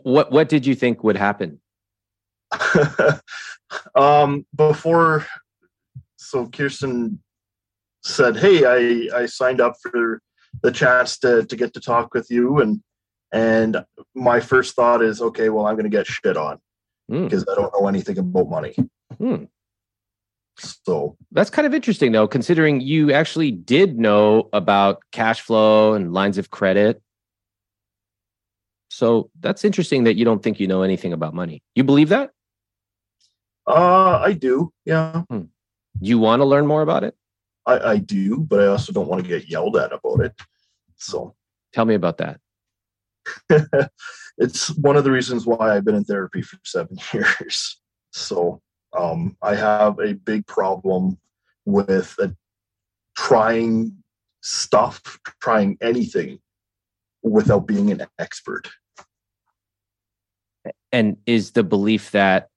[0.05, 1.61] What What did you think would happen?
[3.97, 5.27] um, before,
[6.17, 7.21] so Kirsten
[8.05, 10.21] said, "Hey, I I signed up for
[10.63, 12.81] the chance to to get to talk with you," and
[13.33, 16.59] and my first thought is, okay, well, I'm going to get shit on
[17.09, 17.25] Hmm.
[17.25, 18.75] because I don't know anything about money.
[19.19, 19.45] Hmm.
[20.59, 26.13] So That's kind of interesting, though, considering you actually did know about cash flow and
[26.13, 27.01] lines of credit.
[28.91, 31.63] So that's interesting that you don't think you know anything about money.
[31.75, 32.31] You believe that?
[33.67, 35.23] uh, I do, yeah,
[36.01, 37.15] You want to learn more about it?
[37.67, 40.33] I, I do, but I also don't want to get yelled at about it.
[40.97, 41.35] So
[41.75, 42.41] Tell me about that.
[44.39, 47.79] it's one of the reasons why I've been in therapy for seven years.
[48.11, 48.63] So
[48.97, 51.19] um, I have a big problem
[51.65, 52.29] with uh,
[53.17, 53.97] trying
[54.41, 56.39] stuff, trying anything
[57.23, 58.69] without being an expert.
[60.93, 62.49] And is the belief that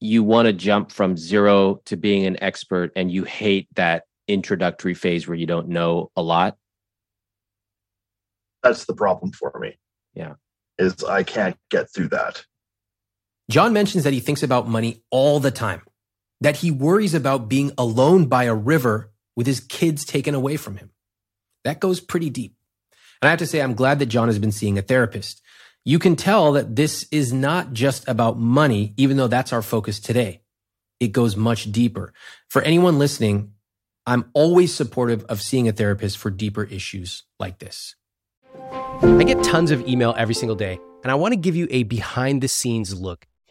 [0.00, 4.94] you want to jump from zero to being an expert and you hate that introductory
[4.94, 6.56] phase where you don't know a lot?
[8.62, 9.78] That's the problem for me.
[10.14, 10.34] Yeah.
[10.78, 12.44] Is I can't get through that.
[13.48, 15.82] John mentions that he thinks about money all the time,
[16.40, 20.78] that he worries about being alone by a river with his kids taken away from
[20.78, 20.90] him.
[21.64, 22.56] That goes pretty deep.
[23.22, 25.42] And I have to say, I'm glad that John has been seeing a therapist.
[25.84, 30.00] You can tell that this is not just about money, even though that's our focus
[30.00, 30.42] today.
[30.98, 32.12] It goes much deeper.
[32.48, 33.52] For anyone listening,
[34.06, 37.94] I'm always supportive of seeing a therapist for deeper issues like this.
[39.02, 41.84] I get tons of email every single day, and I want to give you a
[41.84, 43.26] behind the scenes look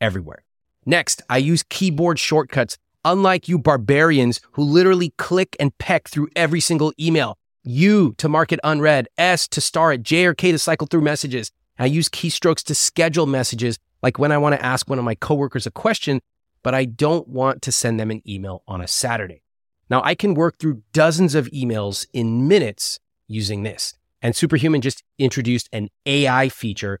[0.00, 0.44] everywhere.
[0.86, 6.60] Next, I use keyboard shortcuts, unlike you barbarians who literally click and peck through every
[6.60, 7.38] single email.
[7.62, 11.02] U to mark it unread, S to star it, J or K to cycle through
[11.02, 11.52] messages.
[11.78, 15.14] I use keystrokes to schedule messages, like when I want to ask one of my
[15.14, 16.20] coworkers a question,
[16.62, 19.42] but I don't want to send them an email on a Saturday.
[19.88, 23.94] Now I can work through dozens of emails in minutes using this.
[24.22, 27.00] And Superhuman just introduced an AI feature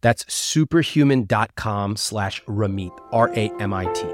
[0.00, 4.06] That's superhuman.com slash Ramit, R A M I T.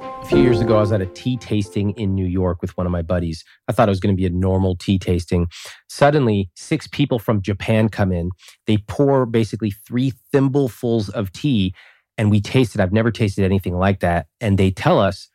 [0.00, 2.86] A few years ago, I was at a tea tasting in New York with one
[2.86, 3.44] of my buddies.
[3.68, 5.46] I thought it was going to be a normal tea tasting.
[5.88, 8.30] Suddenly, six people from Japan come in.
[8.66, 11.72] They pour basically three thimblefuls of tea,
[12.18, 12.80] and we tasted.
[12.80, 14.26] I've never tasted anything like that.
[14.40, 15.28] And they tell us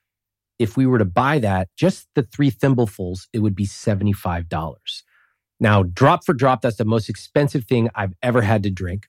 [0.60, 4.46] if we were to buy that, just the three thimblefuls, it would be $75.
[5.60, 9.08] Now, drop for drop, that's the most expensive thing I've ever had to drink.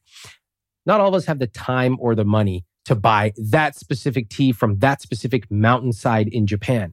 [0.87, 4.53] Not all of us have the time or the money to buy that specific tea
[4.53, 6.93] from that specific mountainside in Japan.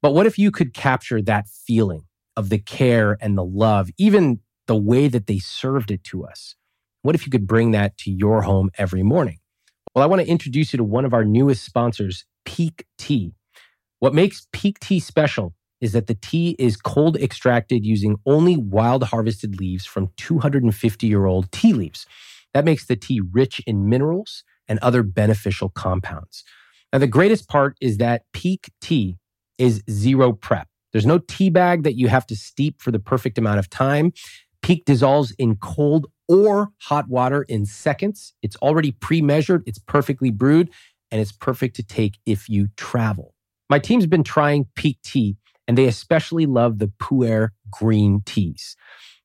[0.00, 2.04] But what if you could capture that feeling
[2.36, 6.54] of the care and the love, even the way that they served it to us?
[7.02, 9.38] What if you could bring that to your home every morning?
[9.94, 13.34] Well, I want to introduce you to one of our newest sponsors, Pique Tea.
[13.98, 19.04] What makes Pique Tea special is that the tea is cold extracted using only wild
[19.04, 22.06] harvested leaves from 250 year old tea leaves.
[22.54, 26.44] That makes the tea rich in minerals and other beneficial compounds.
[26.92, 29.18] Now, the greatest part is that Pique Tea
[29.58, 30.68] is zero prep.
[30.92, 34.12] There's no tea bag that you have to steep for the perfect amount of time.
[34.62, 38.34] Pique dissolves in cold or hot water in seconds.
[38.42, 40.70] It's already pre measured, it's perfectly brewed,
[41.10, 43.34] and it's perfect to take if you travel.
[43.70, 45.36] My team's been trying Pique Tea
[45.68, 48.74] and they especially love the Pu'er green teas.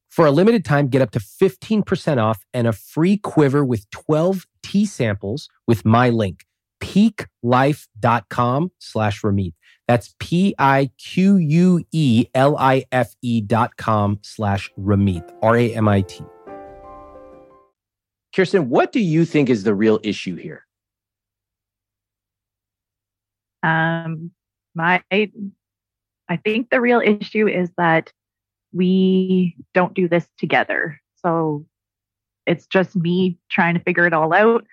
[0.09, 4.45] For a limited time, get up to 15% off and a free quiver with 12
[4.61, 6.45] tea samples with my link,
[6.81, 9.53] piquelife.com slash Ramit.
[9.87, 11.01] That's P-I-Q-U-E-L-I-F-E
[13.41, 16.23] dot com slash Ramit, R-A-M-I-T.
[18.35, 20.65] Kirsten, what do you think is the real issue here?
[23.61, 24.31] Um,
[24.75, 25.01] my
[26.29, 28.11] I think the real issue is that
[28.71, 30.99] we don't do this together.
[31.17, 31.65] So
[32.45, 34.65] it's just me trying to figure it all out.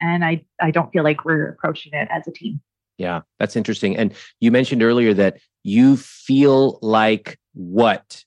[0.00, 2.60] And I, I don't feel like we're approaching it as a team.
[2.98, 3.96] Yeah, that's interesting.
[3.96, 8.24] And you mentioned earlier that you feel like what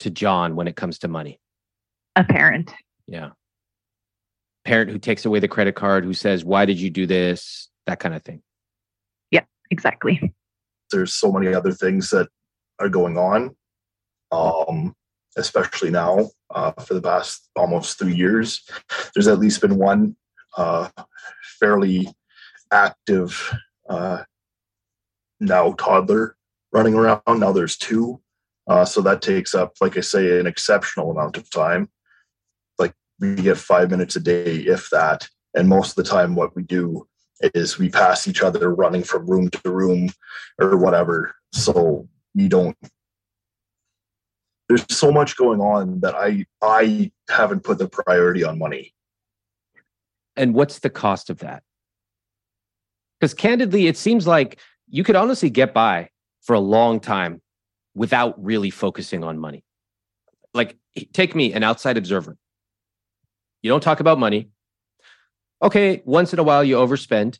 [0.00, 1.40] to John when it comes to money?
[2.16, 2.72] A parent.
[3.06, 3.30] Yeah.
[4.64, 7.68] Parent who takes away the credit card, who says, Why did you do this?
[7.86, 8.42] That kind of thing.
[9.30, 10.32] Yeah, exactly
[10.90, 12.28] there's so many other things that
[12.78, 13.56] are going on,
[14.30, 14.94] um,
[15.36, 18.62] especially now uh, for the past almost three years.
[19.14, 20.16] There's at least been one
[20.56, 20.88] uh,
[21.60, 22.08] fairly
[22.72, 23.54] active
[23.88, 24.24] uh,
[25.40, 26.36] now toddler
[26.72, 27.22] running around.
[27.26, 28.20] Now there's two.
[28.66, 31.88] Uh, so that takes up, like I say, an exceptional amount of time.
[32.78, 35.26] Like we get five minutes a day, if that.
[35.54, 37.08] And most of the time, what we do
[37.40, 40.10] is we pass each other running from room to room
[40.60, 41.34] or whatever.
[41.52, 42.76] So we don't
[44.68, 48.94] there's so much going on that I I haven't put the priority on money.
[50.36, 51.62] And what's the cost of that?
[53.18, 56.10] Because candidly, it seems like you could honestly get by
[56.42, 57.42] for a long time
[57.94, 59.64] without really focusing on money.
[60.54, 60.76] Like,
[61.12, 62.36] take me, an outside observer.
[63.62, 64.50] You don't talk about money.
[65.60, 67.38] Okay, once in a while you overspend.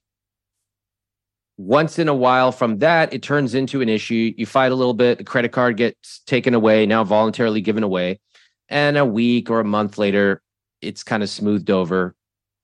[1.57, 4.33] Once in a while from that, it turns into an issue.
[4.37, 8.21] You fight a little bit, the credit card gets taken away, now voluntarily given away.
[8.69, 10.43] And a week or a month later,
[10.81, 12.15] it's kind of smoothed over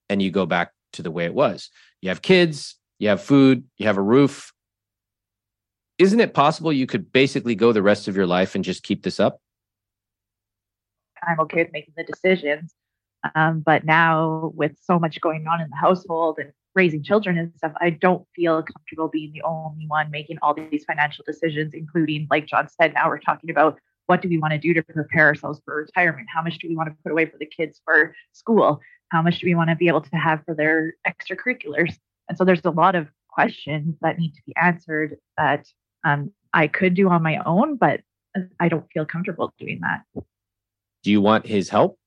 [0.09, 1.69] and you go back to the way it was.
[2.01, 4.53] You have kids, you have food, you have a roof.
[5.97, 9.03] Isn't it possible you could basically go the rest of your life and just keep
[9.03, 9.41] this up?
[11.25, 12.73] I'm okay with making the decisions.
[13.33, 17.51] Um, but now, with so much going on in the household and raising children and
[17.55, 22.27] stuff, I don't feel comfortable being the only one making all these financial decisions, including,
[22.29, 25.25] like John said, now we're talking about what do we want to do to prepare
[25.25, 26.27] ourselves for retirement?
[26.33, 28.79] How much do we want to put away for the kids for school?
[29.09, 31.95] How much do we want to be able to have for their extracurriculars?
[32.29, 35.67] And so there's a lot of questions that need to be answered that
[36.03, 38.01] um, I could do on my own, but
[38.59, 40.03] I don't feel comfortable doing that.
[41.03, 41.97] Do you want his help?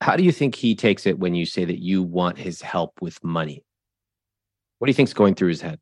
[0.00, 3.00] How do you think he takes it when you say that you want his help
[3.00, 3.64] with money?
[4.78, 5.80] What do you think's going through his head?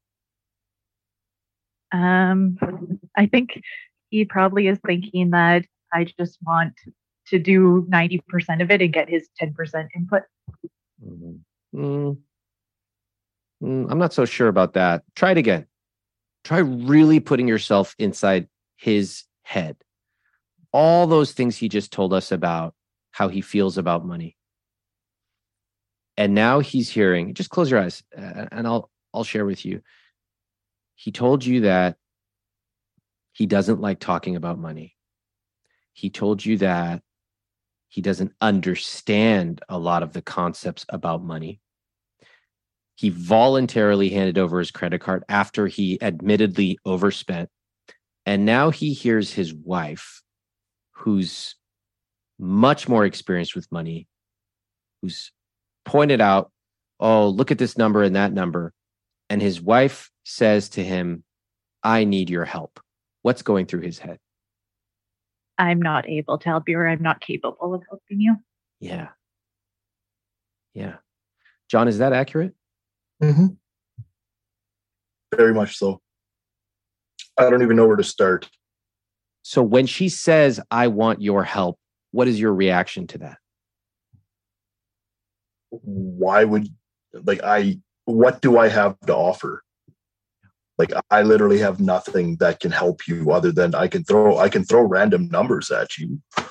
[1.93, 2.59] Um,
[3.17, 3.61] I think
[4.11, 6.75] he probably is thinking that I just want
[7.29, 10.23] to do 90% of it and get his 10% input.
[11.05, 11.39] Mm,
[11.75, 12.17] mm,
[13.63, 15.03] mm, I'm not so sure about that.
[15.17, 15.67] Try it again.
[16.45, 19.77] Try really putting yourself inside his head.
[20.73, 22.75] All those things he just told us about
[23.15, 24.37] how he feels about money.
[26.17, 29.83] And now he's hearing, just close your eyes uh, and I'll I'll share with you.
[30.97, 31.97] He told you that
[33.33, 34.97] he doesn't like talking about money.
[35.93, 37.03] He told you that
[37.89, 41.61] he doesn't understand a lot of the concepts about money.
[42.97, 47.49] He voluntarily handed over his credit card after he admittedly overspent.
[48.27, 50.23] And now he hears his wife,
[50.95, 51.55] who's
[52.39, 54.09] much more experienced with money,
[55.03, 55.33] who's
[55.85, 56.51] pointed out,
[57.01, 58.73] oh, look at this number and that number.
[59.31, 61.25] And his wife says to him,
[61.83, 62.81] I need your help.
[63.23, 64.19] What's going through his head?
[65.59, 68.37] I'm not able to help you or I'm not capable of helping you.
[68.81, 69.09] Yeah.
[70.73, 70.97] Yeah.
[71.71, 72.55] John, is that accurate?
[73.23, 73.47] Mm-hmm.
[75.37, 76.01] Very much so.
[77.39, 78.49] I don't even know where to start.
[79.43, 81.79] So when she says, I want your help,
[82.15, 83.39] what is your reaction to that?
[85.71, 86.69] Why would,
[87.13, 89.65] like, I, what do I have to offer?
[90.79, 94.49] like i literally have nothing that can help you other than i can throw i
[94.49, 96.45] can throw random numbers at you it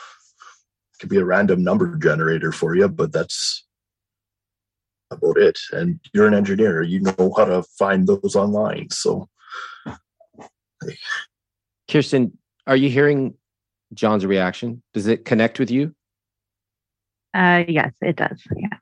[1.00, 3.66] could be a random number generator for you but that's
[5.12, 9.28] about it and you're an engineer you know how to find those online so
[11.90, 13.34] kirsten are you hearing
[13.94, 15.94] john's reaction does it connect with you
[17.34, 18.78] uh yes it does yeah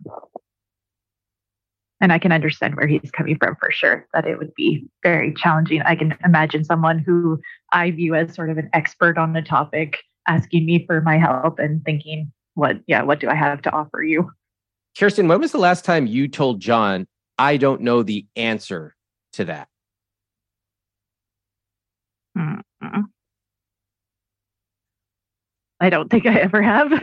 [2.01, 5.33] and I can understand where he's coming from for sure, that it would be very
[5.35, 5.83] challenging.
[5.83, 7.39] I can imagine someone who
[7.71, 11.59] I view as sort of an expert on the topic asking me for my help
[11.59, 14.31] and thinking, what, yeah, what do I have to offer you?
[14.97, 17.07] Kirsten, when was the last time you told John,
[17.37, 18.95] I don't know the answer
[19.33, 19.67] to that?
[22.37, 23.01] Mm-hmm.
[25.81, 26.93] I don't think I ever have.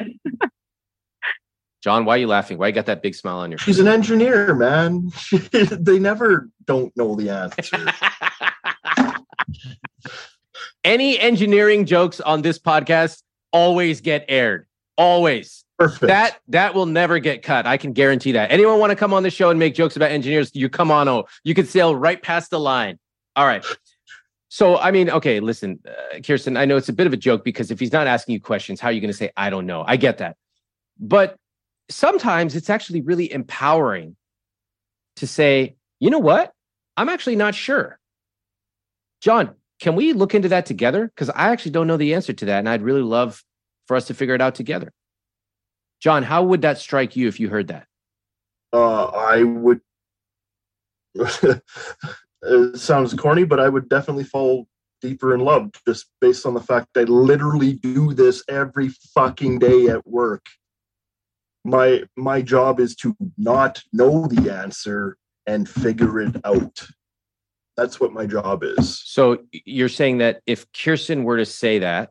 [1.83, 2.59] John, why are you laughing?
[2.59, 3.67] Why you got that big smile on your face?
[3.67, 5.11] She's an engineer, man.
[5.53, 7.87] they never don't know the answer.
[10.85, 13.23] Any engineering jokes on this podcast
[13.53, 14.67] always get aired.
[14.97, 15.65] Always.
[15.79, 16.09] Perfect.
[16.09, 17.67] That that will never get cut.
[17.67, 18.51] I can guarantee that.
[18.51, 20.51] Anyone want to come on the show and make jokes about engineers?
[20.55, 21.09] You come on.
[21.09, 22.99] Oh, you could sail right past the line.
[23.37, 23.65] All right.
[24.49, 27.45] So, I mean, okay, listen, uh, Kirsten, I know it's a bit of a joke
[27.45, 29.67] because if he's not asking you questions, how are you going to say, I don't
[29.67, 29.85] know?
[29.87, 30.37] I get that.
[30.99, 31.37] But
[31.91, 34.17] sometimes it's actually really empowering
[35.17, 36.53] to say, you know what?
[36.97, 37.99] I'm actually not sure.
[39.21, 41.07] John, can we look into that together?
[41.07, 42.59] Because I actually don't know the answer to that.
[42.61, 43.43] And I'd really love
[43.87, 44.93] for us to figure it out together.
[46.01, 47.87] John, how would that strike you if you heard that?
[48.73, 49.81] Uh, I would.
[52.43, 54.67] it sounds corny, but I would definitely fall
[55.01, 59.89] deeper in love just based on the fact I literally do this every fucking day
[59.89, 60.47] at work.
[61.65, 65.17] My my job is to not know the answer
[65.47, 66.87] and figure it out.
[67.77, 69.01] That's what my job is.
[69.05, 72.11] So you're saying that if kirsten were to say that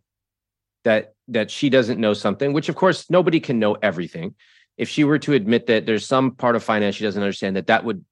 [0.84, 4.36] that that she doesn't know something which of course nobody can know everything.
[4.78, 7.68] If she were to admit that there's some part of finance she doesn't understand that
[7.68, 8.06] that would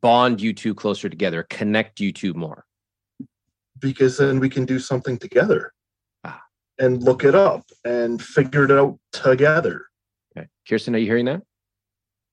[0.00, 2.64] bond you two closer together connect you two more
[3.78, 5.72] because then we can do something together
[6.24, 6.40] ah.
[6.78, 9.88] and look it up and figure it out together
[10.38, 10.48] Okay.
[10.68, 11.42] Kirsten, are you hearing that?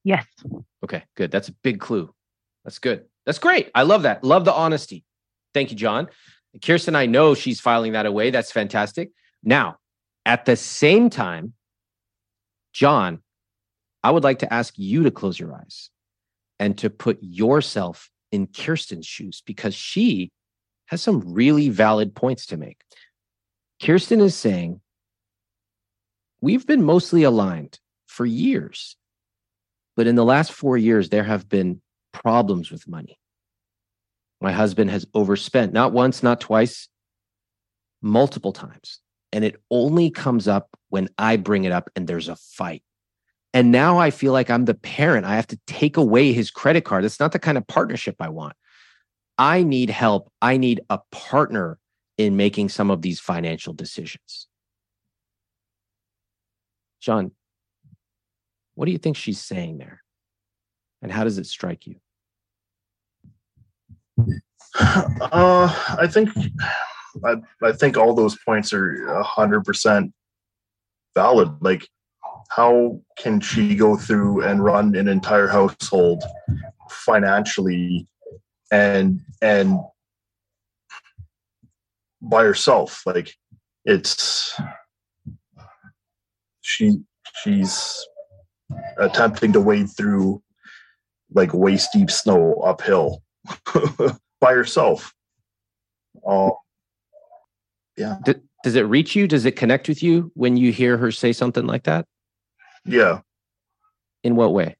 [0.03, 0.25] Yes.
[0.83, 1.31] Okay, good.
[1.31, 2.13] That's a big clue.
[2.63, 3.05] That's good.
[3.25, 3.71] That's great.
[3.73, 4.23] I love that.
[4.23, 5.03] Love the honesty.
[5.53, 6.07] Thank you, John.
[6.63, 8.29] Kirsten, I know she's filing that away.
[8.29, 9.11] That's fantastic.
[9.43, 9.77] Now,
[10.25, 11.53] at the same time,
[12.73, 13.21] John,
[14.03, 15.89] I would like to ask you to close your eyes
[16.59, 20.31] and to put yourself in Kirsten's shoes because she
[20.87, 22.81] has some really valid points to make.
[23.81, 24.81] Kirsten is saying,
[26.41, 28.97] We've been mostly aligned for years.
[29.95, 31.81] But in the last four years, there have been
[32.11, 33.17] problems with money.
[34.41, 36.87] My husband has overspent, not once, not twice,
[38.01, 38.99] multiple times.
[39.31, 42.83] And it only comes up when I bring it up and there's a fight.
[43.55, 45.25] And now I feel like I'm the parent.
[45.25, 47.05] I have to take away his credit card.
[47.05, 48.53] It's not the kind of partnership I want.
[49.37, 50.29] I need help.
[50.41, 51.79] I need a partner
[52.17, 54.47] in making some of these financial decisions.
[56.99, 57.31] John,
[58.73, 60.01] what do you think she's saying there?
[61.01, 61.95] And how does it strike you?
[64.77, 66.29] Uh, I think
[67.23, 70.11] I, I think all those points are hundred percent
[71.15, 71.49] valid.
[71.61, 71.87] Like,
[72.49, 76.23] how can she go through and run an entire household
[76.89, 78.07] financially
[78.71, 79.79] and and
[82.21, 83.01] by herself?
[83.05, 83.33] Like,
[83.83, 84.59] it's
[86.61, 86.99] she
[87.43, 88.05] she's
[88.97, 90.41] attempting to wade through
[91.33, 93.21] like waist deep snow uphill
[94.41, 95.13] by herself.
[96.27, 96.51] Uh,
[97.97, 98.17] yeah.
[98.63, 99.27] Does it reach you?
[99.27, 102.05] Does it connect with you when you hear her say something like that?
[102.85, 103.21] Yeah.
[104.23, 104.75] In what way?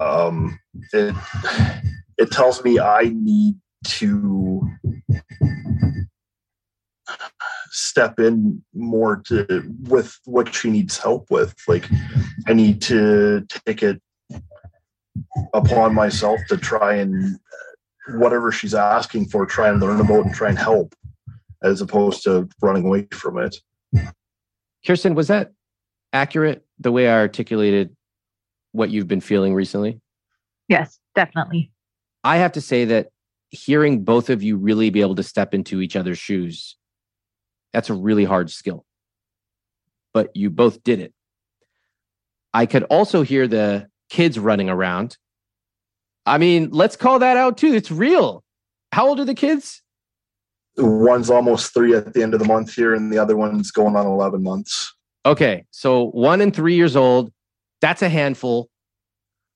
[0.00, 0.58] Um,
[0.92, 1.14] it
[2.18, 4.68] it tells me I need to
[7.70, 11.54] step in more to with what she needs help with.
[11.66, 11.88] Like
[12.46, 14.00] I need to take it
[15.54, 17.38] upon myself to try and
[18.10, 20.94] whatever she's asking for, try and learn about and try and help,
[21.62, 23.56] as opposed to running away from it.
[24.86, 25.52] Kirsten, was that
[26.12, 27.94] accurate the way I articulated
[28.72, 30.00] what you've been feeling recently?
[30.68, 31.72] Yes, definitely.
[32.24, 33.08] I have to say that
[33.50, 36.76] hearing both of you really be able to step into each other's shoes,
[37.72, 38.84] that's a really hard skill.
[40.12, 41.12] But you both did it.
[42.52, 45.16] I could also hear the kids running around.
[46.26, 47.74] I mean, let's call that out too.
[47.74, 48.42] It's real.
[48.92, 49.82] How old are the kids?
[50.76, 53.96] One's almost three at the end of the month here, and the other one's going
[53.96, 54.94] on 11 months.
[55.28, 55.66] Okay.
[55.70, 57.30] So one and three years old,
[57.82, 58.70] that's a handful.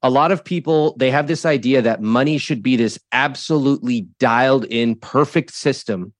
[0.02, 4.66] A lot of people, they have this idea that money should be this absolutely dialed
[4.66, 6.12] in, perfect system.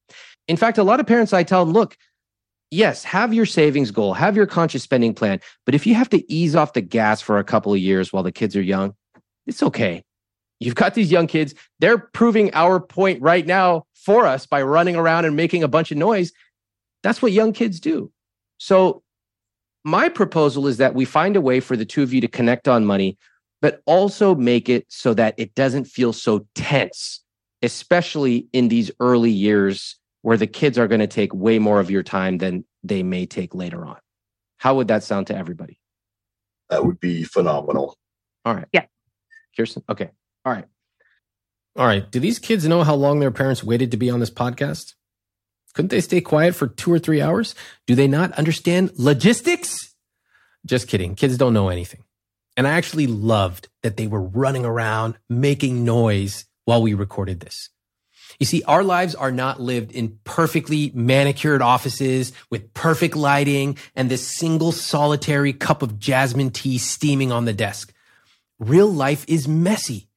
[0.49, 1.99] In fact, a lot of parents, I tell them, look,
[2.71, 5.39] yes, have your savings goal, have your conscious spending plan.
[5.67, 8.23] But if you have to ease off the gas for a couple of years while
[8.23, 8.95] the kids are young,
[9.47, 10.03] it's okay.
[10.61, 11.55] You've got these young kids.
[11.79, 15.91] They're proving our point right now for us by running around and making a bunch
[15.91, 16.33] of noise.
[17.03, 18.11] That's what young kids do.
[18.57, 19.02] So,
[19.85, 22.69] my proposal is that we find a way for the two of you to connect
[22.69, 23.19] on money,
[23.61, 27.23] but also make it so that it doesn't feel so tense,
[27.63, 31.91] especially in these early years where the kids are going to take way more of
[31.91, 33.99] your time than they may take later on.
[34.59, 35.81] How would that sound to everybody?
[36.71, 37.97] That would be phenomenal.
[38.45, 38.69] All right.
[38.73, 38.87] Yeah.
[39.57, 39.83] Kirsten.
[39.89, 40.11] Okay.
[40.45, 40.65] All right.
[41.77, 42.09] All right.
[42.11, 44.95] Do these kids know how long their parents waited to be on this podcast?
[45.75, 47.55] Couldn't they stay quiet for two or three hours?
[47.87, 49.95] Do they not understand logistics?
[50.67, 51.15] Just kidding.
[51.15, 52.05] Kids don't know anything.
[52.57, 57.71] And I actually loved that they were running around making noise while we recorded this.
[58.39, 64.11] You see, our lives are not lived in perfectly manicured offices with perfect lighting and
[64.11, 67.93] this single solitary cup of jasmine tea steaming on the desk.
[68.59, 70.09] Real life is messy.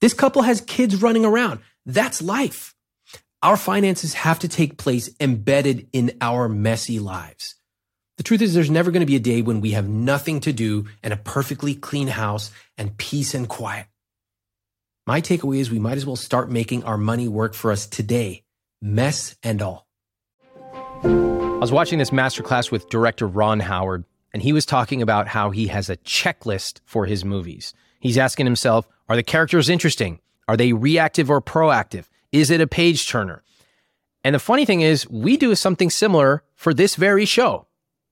[0.00, 1.60] This couple has kids running around.
[1.86, 2.71] That's life.
[3.42, 7.56] Our finances have to take place embedded in our messy lives.
[8.16, 10.52] The truth is, there's never going to be a day when we have nothing to
[10.52, 13.86] do and a perfectly clean house and peace and quiet.
[15.08, 18.44] My takeaway is we might as well start making our money work for us today,
[18.80, 19.88] mess and all.
[21.02, 25.50] I was watching this masterclass with director Ron Howard, and he was talking about how
[25.50, 27.74] he has a checklist for his movies.
[27.98, 30.20] He's asking himself, are the characters interesting?
[30.46, 32.04] Are they reactive or proactive?
[32.32, 33.42] Is it a page turner?
[34.24, 37.66] And the funny thing is, we do something similar for this very show.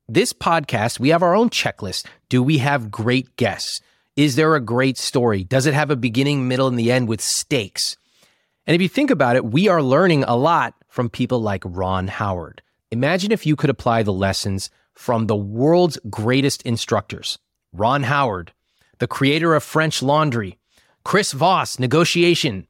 [0.08, 2.04] This podcast, we have our own checklist.
[2.28, 3.80] Do we have great guests?
[4.16, 5.44] Is there a great story?
[5.44, 7.96] Does it have a beginning, middle, and the end with stakes?
[8.66, 12.08] And if you think about it, we are learning a lot from people like Ron
[12.08, 12.60] Howard.
[12.90, 17.38] Imagine if you could apply the lessons from the world's greatest instructors
[17.72, 18.52] Ron Howard,
[18.98, 20.58] the creator of French Laundry,
[21.04, 22.66] Chris Voss, Negotiation,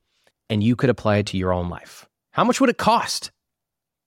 [0.50, 2.06] and you could apply it to your own life.
[2.32, 3.30] How much would it cost?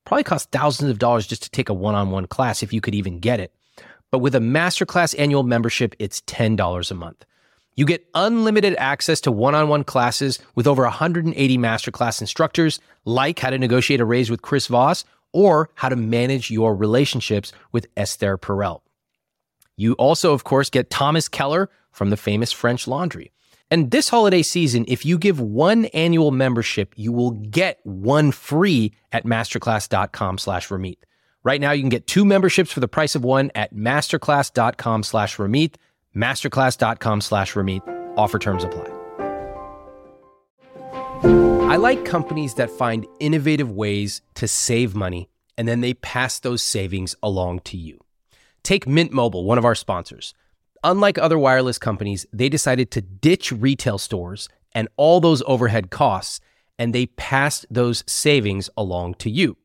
[0.05, 2.81] Probably cost thousands of dollars just to take a one on one class if you
[2.81, 3.53] could even get it.
[4.11, 7.25] But with a masterclass annual membership, it's $10 a month.
[7.75, 13.39] You get unlimited access to one on one classes with over 180 masterclass instructors, like
[13.39, 17.87] how to negotiate a raise with Chris Voss or how to manage your relationships with
[17.97, 18.81] Esther Perel.
[19.75, 23.31] You also, of course, get Thomas Keller from the famous French Laundry.
[23.73, 28.93] And this holiday season, if you give one annual membership, you will get one free
[29.11, 30.97] at masterclass.com slash Ramit.
[31.41, 35.37] Right now, you can get two memberships for the price of one at masterclass.com slash
[35.37, 35.77] Ramit,
[36.15, 37.81] masterclass.com slash Ramit.
[38.15, 38.91] Offer terms apply.
[41.73, 46.61] I like companies that find innovative ways to save money and then they pass those
[46.61, 47.99] savings along to you.
[48.61, 50.35] Take Mint Mobile, one of our sponsors.
[50.85, 56.41] Unlike other wireless companies, they decided to ditch retail stores and all those overhead costs,
[56.77, 59.55] and they passed those savings along to you.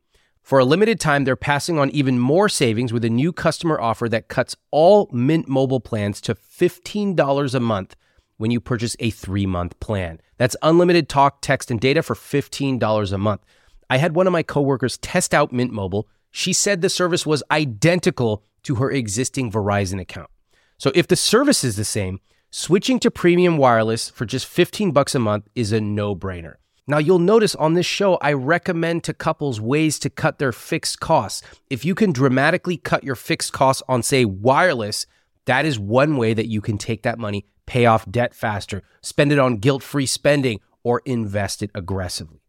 [0.42, 4.08] For a limited time, they're passing on even more savings with a new customer offer
[4.08, 7.96] that cuts all Mint Mobile plans to $15 a month
[8.36, 10.20] when you purchase a three month plan.
[10.36, 13.44] That's unlimited talk, text, and data for $15 a month.
[13.90, 16.08] I had one of my coworkers test out Mint Mobile.
[16.30, 20.30] She said the service was identical to her existing Verizon account.
[20.78, 22.20] So if the service is the same,
[22.50, 26.54] switching to premium wireless for just 15 bucks a month is a no-brainer.
[26.86, 31.00] Now, you'll notice on this show, I recommend to couples ways to cut their fixed
[31.00, 31.42] costs.
[31.68, 35.04] If you can dramatically cut your fixed costs on, say, wireless,
[35.44, 39.32] that is one way that you can take that money, pay off debt faster, spend
[39.32, 42.40] it on guilt free spending, or invest it aggressively.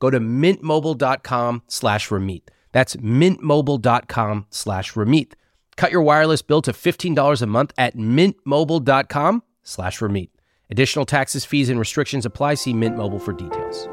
[0.00, 2.42] Go to mintmobile.com slash Ramit.
[2.72, 5.34] That's mintmobile.com slash Ramit.
[5.76, 10.30] Cut your wireless bill to $15 a month at mintmobile.com slash Ramit.
[10.70, 12.54] Additional taxes, fees, and restrictions apply.
[12.54, 13.88] See Mint Mobile for details.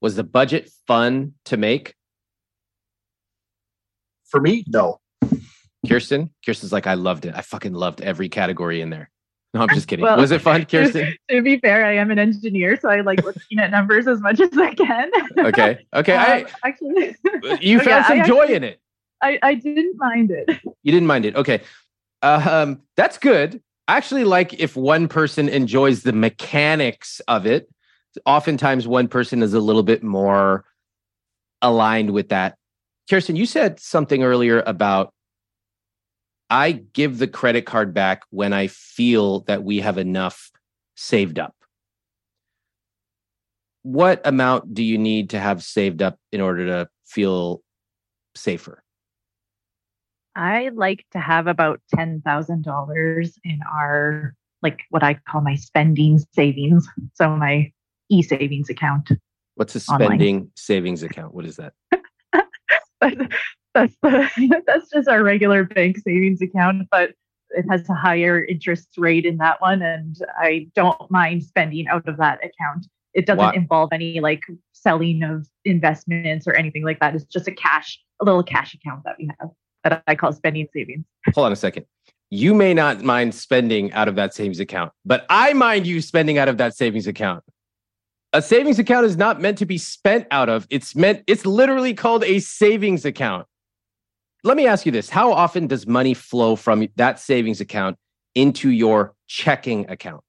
[0.00, 1.94] Was the budget fun to make?
[4.28, 4.98] For me, no.
[5.86, 6.30] Kirsten?
[6.44, 7.34] Kirsten's like, I loved it.
[7.34, 9.10] I fucking loved every category in there.
[9.52, 10.04] No, I'm just kidding.
[10.04, 11.14] Well, was it fun, Kirsten?
[11.30, 14.40] to be fair, I am an engineer, so I like looking at numbers as much
[14.40, 15.10] as I can.
[15.38, 15.78] Okay.
[15.94, 16.14] Okay.
[16.16, 17.16] Um, I, actually,
[17.60, 18.80] you found yeah, some I joy actually- in it.
[19.22, 20.48] I, I didn't mind it.
[20.82, 21.36] You didn't mind it.
[21.36, 21.60] Okay.
[22.22, 23.62] Um, that's good.
[23.86, 27.68] I actually like if one person enjoys the mechanics of it.
[28.24, 30.64] Oftentimes, one person is a little bit more
[31.60, 32.56] aligned with that.
[33.10, 35.12] Kirsten, you said something earlier about
[36.48, 40.50] I give the credit card back when I feel that we have enough
[40.96, 41.54] saved up.
[43.82, 47.62] What amount do you need to have saved up in order to feel
[48.34, 48.82] safer?
[50.36, 55.56] I like to have about ten thousand dollars in our like what I call my
[55.56, 56.86] spending savings.
[57.14, 57.72] So my
[58.08, 59.10] e savings account.
[59.54, 60.08] What's a Online.
[60.08, 61.34] spending savings account?
[61.34, 61.72] What is that?
[63.00, 67.12] that's the, that's just our regular bank savings account, but
[67.50, 72.06] it has a higher interest rate in that one, and I don't mind spending out
[72.08, 72.86] of that account.
[73.12, 77.16] It doesn't involve any like selling of investments or anything like that.
[77.16, 79.50] It's just a cash, a little cash account that we have
[79.84, 81.04] that I call spending savings.
[81.34, 81.86] Hold on a second.
[82.30, 86.38] You may not mind spending out of that savings account, but I mind you spending
[86.38, 87.42] out of that savings account.
[88.32, 90.66] A savings account is not meant to be spent out of.
[90.70, 93.46] It's meant, it's literally called a savings account.
[94.44, 97.96] Let me ask you this How often does money flow from that savings account
[98.34, 100.22] into your checking account?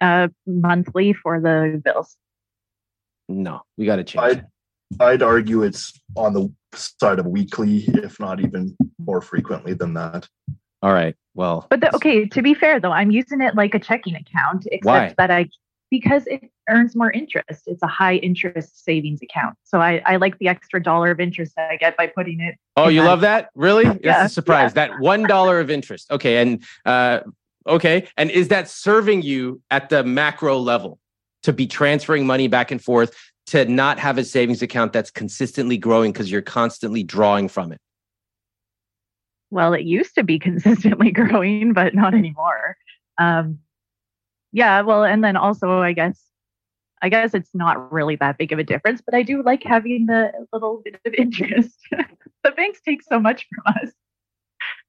[0.00, 2.16] Uh, monthly for the bills.
[3.28, 4.24] No, we got to change.
[4.24, 4.46] I'd.
[5.00, 10.28] I'd argue it's on the side of weekly, if not even more frequently than that.
[10.82, 11.14] All right.
[11.34, 14.66] Well, But the, okay, to be fair though, I'm using it like a checking account,
[14.70, 15.14] except Why?
[15.18, 15.48] that I
[15.90, 17.62] because it earns more interest.
[17.66, 19.56] It's a high interest savings account.
[19.64, 22.56] So I, I like the extra dollar of interest that I get by putting it.
[22.76, 23.06] Oh, you Yeah.
[23.06, 23.50] love that?
[23.54, 23.84] Really?
[24.02, 24.74] That's a surprise.
[24.74, 26.10] That one dollar of interest.
[26.10, 27.20] Okay, and uh,
[27.66, 30.98] okay, and is that serving you at the macro level
[31.44, 33.14] to be transferring money back and forth
[33.46, 37.78] to not have a savings account that's consistently growing because you're constantly drawing from it?
[39.50, 42.76] Well, it used to be consistently growing, but not anymore.
[43.18, 43.60] Um,
[44.52, 46.20] yeah, well, and then also I guess
[47.02, 50.06] I guess it's not really that big of a difference, but I do like having
[50.06, 51.76] the little bit of interest.
[51.90, 53.92] the banks take so much from us.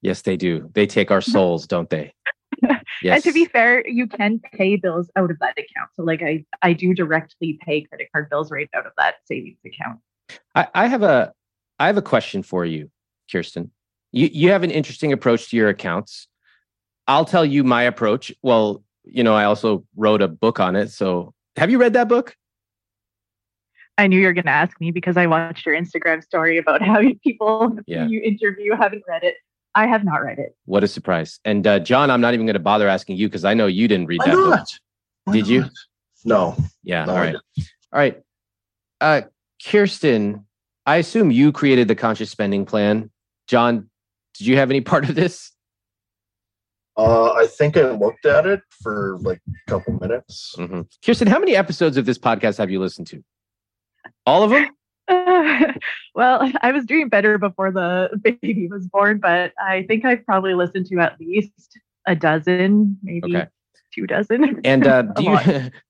[0.01, 0.69] Yes, they do.
[0.73, 2.13] They take our souls, don't they?
[2.61, 2.71] Yes.
[3.03, 5.89] And to be fair, you can pay bills out of that account.
[5.95, 9.59] So like I, I do directly pay credit card bills right out of that savings
[9.65, 9.99] account.
[10.55, 11.33] I, I have a
[11.79, 12.89] I have a question for you,
[13.31, 13.71] Kirsten.
[14.11, 16.27] You you have an interesting approach to your accounts.
[17.07, 18.33] I'll tell you my approach.
[18.41, 20.89] Well, you know, I also wrote a book on it.
[20.91, 22.35] So have you read that book?
[23.97, 26.81] I knew you were going to ask me because I watched your Instagram story about
[26.85, 28.07] how people Yeah.
[28.07, 29.35] you interview haven't read it.
[29.75, 30.55] I have not read it.
[30.65, 31.39] What a surprise.
[31.45, 33.87] And uh, John, I'm not even going to bother asking you because I know you
[33.87, 34.67] didn't read Why that book.
[35.25, 35.65] Why Did you?
[36.25, 36.55] No.
[36.83, 37.05] Yeah.
[37.05, 37.35] no, all I right.
[37.35, 38.21] All right.
[38.99, 39.21] Uh,
[39.63, 40.45] Kirsten,
[40.85, 43.11] I assume you created the conscious spending plan.
[43.47, 43.89] John,
[44.37, 45.51] did you have any part of this?
[46.97, 50.55] Uh, I think I looked at it for like a couple minutes.
[50.57, 50.87] Mhm.
[51.05, 53.23] Kirsten, how many episodes of this podcast have you listened to?
[54.25, 54.67] All of them?
[56.15, 58.09] well, I was doing better before the
[58.41, 63.35] baby was born, but I think I've probably listened to at least a dozen, maybe
[63.35, 63.47] Okay.
[63.93, 64.61] two dozen.
[64.63, 65.39] And uh, do you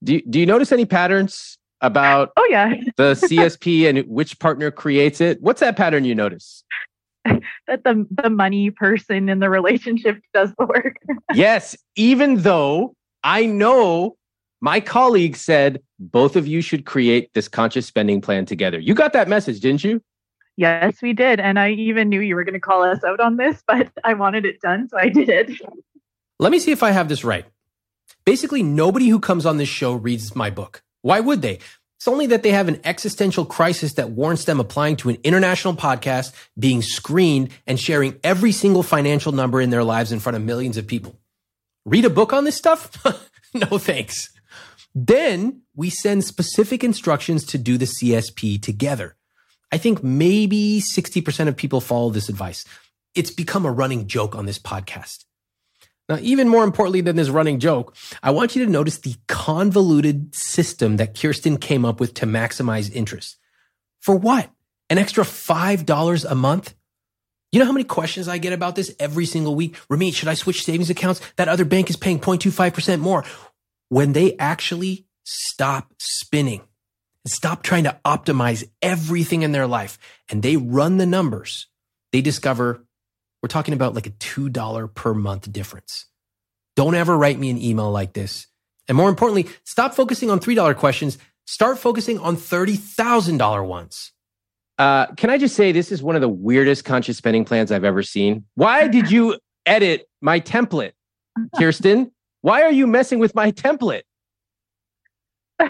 [0.04, 4.70] do you, do you notice any patterns about oh yeah, the CSP and which partner
[4.70, 5.40] creates it?
[5.40, 6.64] What's that pattern you notice?
[7.24, 10.96] that the the money person in the relationship does the work.
[11.34, 14.17] yes, even though I know
[14.60, 18.78] my colleague said both of you should create this conscious spending plan together.
[18.78, 20.02] You got that message, didn't you?
[20.56, 21.38] Yes, we did.
[21.38, 24.14] And I even knew you were going to call us out on this, but I
[24.14, 25.50] wanted it done, so I did it.
[26.40, 27.44] Let me see if I have this right.
[28.24, 30.82] Basically, nobody who comes on this show reads my book.
[31.02, 31.60] Why would they?
[31.98, 35.74] It's only that they have an existential crisis that warrants them applying to an international
[35.74, 40.42] podcast, being screened, and sharing every single financial number in their lives in front of
[40.42, 41.18] millions of people.
[41.84, 43.04] Read a book on this stuff?
[43.54, 44.28] no thanks.
[45.06, 49.14] Then we send specific instructions to do the CSP together.
[49.70, 52.64] I think maybe 60% of people follow this advice.
[53.14, 55.24] It's become a running joke on this podcast.
[56.08, 57.94] Now, even more importantly than this running joke,
[58.24, 62.90] I want you to notice the convoluted system that Kirsten came up with to maximize
[62.92, 63.36] interest.
[64.00, 64.50] For what?
[64.90, 66.74] An extra $5 a month?
[67.52, 69.76] You know how many questions I get about this every single week?
[69.88, 71.20] Ramit, should I switch savings accounts?
[71.36, 73.24] That other bank is paying 0.25% more.
[73.88, 76.62] When they actually stop spinning
[77.24, 81.66] and stop trying to optimize everything in their life and they run the numbers,
[82.12, 82.84] they discover
[83.42, 86.06] we're talking about like a $2 per month difference.
[86.76, 88.46] Don't ever write me an email like this.
[88.88, 91.18] And more importantly, stop focusing on $3 questions.
[91.46, 94.12] Start focusing on $30,000 ones.
[94.78, 97.84] Uh, can I just say this is one of the weirdest conscious spending plans I've
[97.84, 98.44] ever seen?
[98.54, 100.92] Why did you edit my template,
[101.56, 102.12] Kirsten?
[102.40, 104.02] Why are you messing with my template?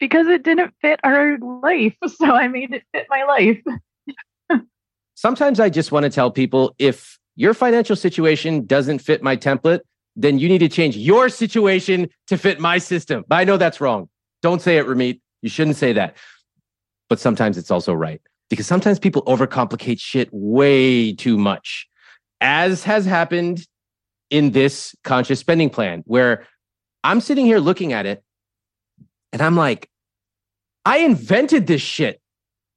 [0.00, 1.94] because it didn't fit our life.
[2.08, 3.58] So I made it fit my life
[5.14, 9.80] sometimes I just want to tell people if your financial situation doesn't fit my template,
[10.16, 13.24] then you need to change your situation to fit my system.
[13.28, 14.08] But I know that's wrong.
[14.42, 15.20] Don't say it, Ramit.
[15.40, 16.16] You shouldn't say that.
[17.08, 21.86] But sometimes it's also right because sometimes people overcomplicate shit way too much,
[22.40, 23.66] as has happened
[24.32, 26.46] in this conscious spending plan, where
[27.04, 28.24] I'm sitting here looking at it
[29.30, 29.90] and I'm like,
[30.86, 32.20] I invented this shit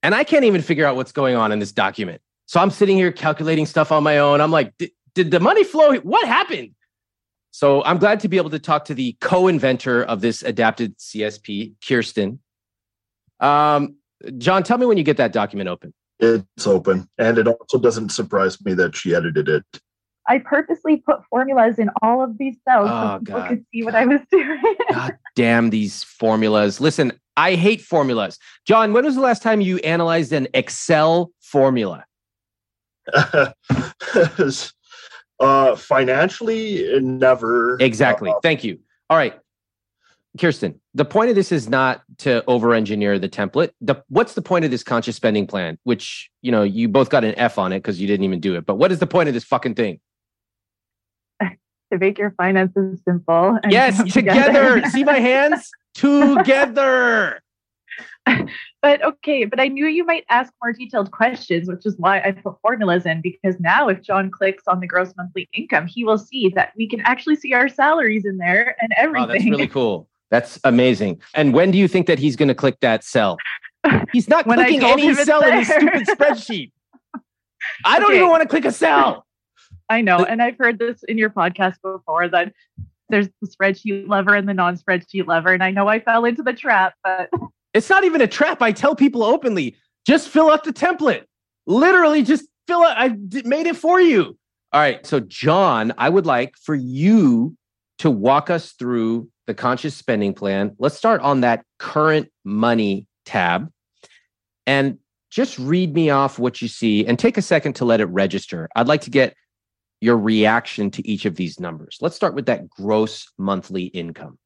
[0.04, 2.22] and I can't even figure out what's going on in this document.
[2.46, 4.42] So I'm sitting here calculating stuff on my own.
[4.42, 4.74] I'm like,
[5.14, 5.96] did the money flow?
[6.00, 6.76] What happened?
[7.52, 11.76] So I'm glad to be able to talk to the co-inventor of this adapted CSP,
[11.88, 12.40] Kirsten.
[13.40, 13.96] Um,
[14.38, 15.94] John, tell me when you get that document open.
[16.20, 19.64] It's open, and it also doesn't surprise me that she edited it.
[20.28, 23.82] I purposely put formulas in all of these cells oh, so people God, could see
[23.82, 23.86] God.
[23.86, 24.76] what I was doing.
[24.92, 26.82] God damn these formulas!
[26.82, 28.40] Listen, I hate formulas.
[28.66, 32.06] John, when was the last time you analyzed an Excel formula?
[35.40, 37.78] uh, financially, never.
[37.80, 38.32] Exactly.
[38.32, 38.80] Uh, Thank you.
[39.10, 39.40] All right.
[40.40, 43.72] Kirsten, the point of this is not to over-engineer the template.
[43.80, 45.78] The, what's the point of this conscious spending plan?
[45.84, 48.56] Which you know you both got an F on it because you didn't even do
[48.56, 48.66] it.
[48.66, 50.00] But what is the point of this fucking thing?
[51.96, 53.58] To make your finances simple.
[53.70, 54.76] yes, together.
[54.76, 54.90] together.
[54.90, 57.42] See my hands together.
[58.82, 62.32] but okay, but I knew you might ask more detailed questions, which is why I
[62.32, 66.18] put formulas in because now if John clicks on the gross monthly income, he will
[66.18, 69.30] see that we can actually see our salaries in there and everything.
[69.30, 70.10] Oh, that's really cool.
[70.32, 71.22] That's amazing.
[71.34, 73.38] And when do you think that he's going to click that cell?
[74.12, 76.72] He's not clicking any cell in his stupid spreadsheet.
[77.86, 78.18] I don't okay.
[78.18, 79.25] even want to click a cell.
[79.90, 80.18] I know.
[80.18, 82.54] And I've heard this in your podcast before that
[83.10, 85.54] there's the spreadsheet lover and the non spreadsheet lover.
[85.54, 87.30] And I know I fell into the trap, but
[87.74, 88.62] it's not even a trap.
[88.62, 89.76] I tell people openly,
[90.08, 91.24] just fill out the template.
[91.68, 92.96] Literally, just fill out.
[92.98, 94.38] I made it for you.
[94.72, 95.06] All right.
[95.06, 97.56] So, John, I would like for you
[98.00, 100.76] to walk us through the conscious spending plan.
[100.80, 103.70] Let's start on that current money tab
[104.68, 104.98] and
[105.30, 108.70] just read me off what you see and take a second to let it register.
[108.76, 109.36] I'd like to get
[110.06, 111.98] your reaction to each of these numbers.
[112.02, 114.38] Let's start with that gross monthly income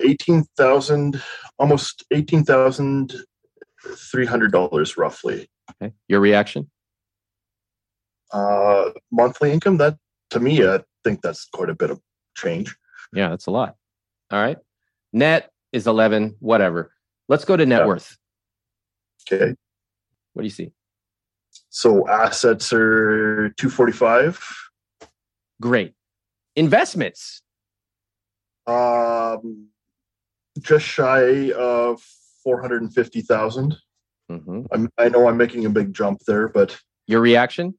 [0.00, 1.22] eighteen thousand,
[1.58, 3.14] almost eighteen thousand
[4.10, 5.48] three hundred dollars roughly.
[5.70, 5.92] Okay.
[6.08, 6.70] Your reaction?
[8.32, 9.78] Uh, monthly income.
[9.78, 9.96] That
[10.30, 12.00] to me, I think that's quite a bit of
[12.36, 12.76] change.
[13.12, 13.76] Yeah, that's a lot.
[14.30, 14.58] All right.
[15.12, 16.36] Net is eleven.
[16.40, 16.92] Whatever.
[17.28, 17.86] Let's go to net yeah.
[17.86, 18.16] worth.
[19.30, 19.54] Okay.
[20.32, 20.72] What do you see?
[21.70, 24.40] So assets are two forty five.
[25.60, 25.94] Great.
[26.56, 27.42] Investments.
[28.66, 29.68] Um,
[30.60, 32.02] just shy of
[32.44, 33.76] 450,000.
[34.30, 34.86] Mm-hmm.
[34.98, 37.74] I know I'm making a big jump there, but your reaction?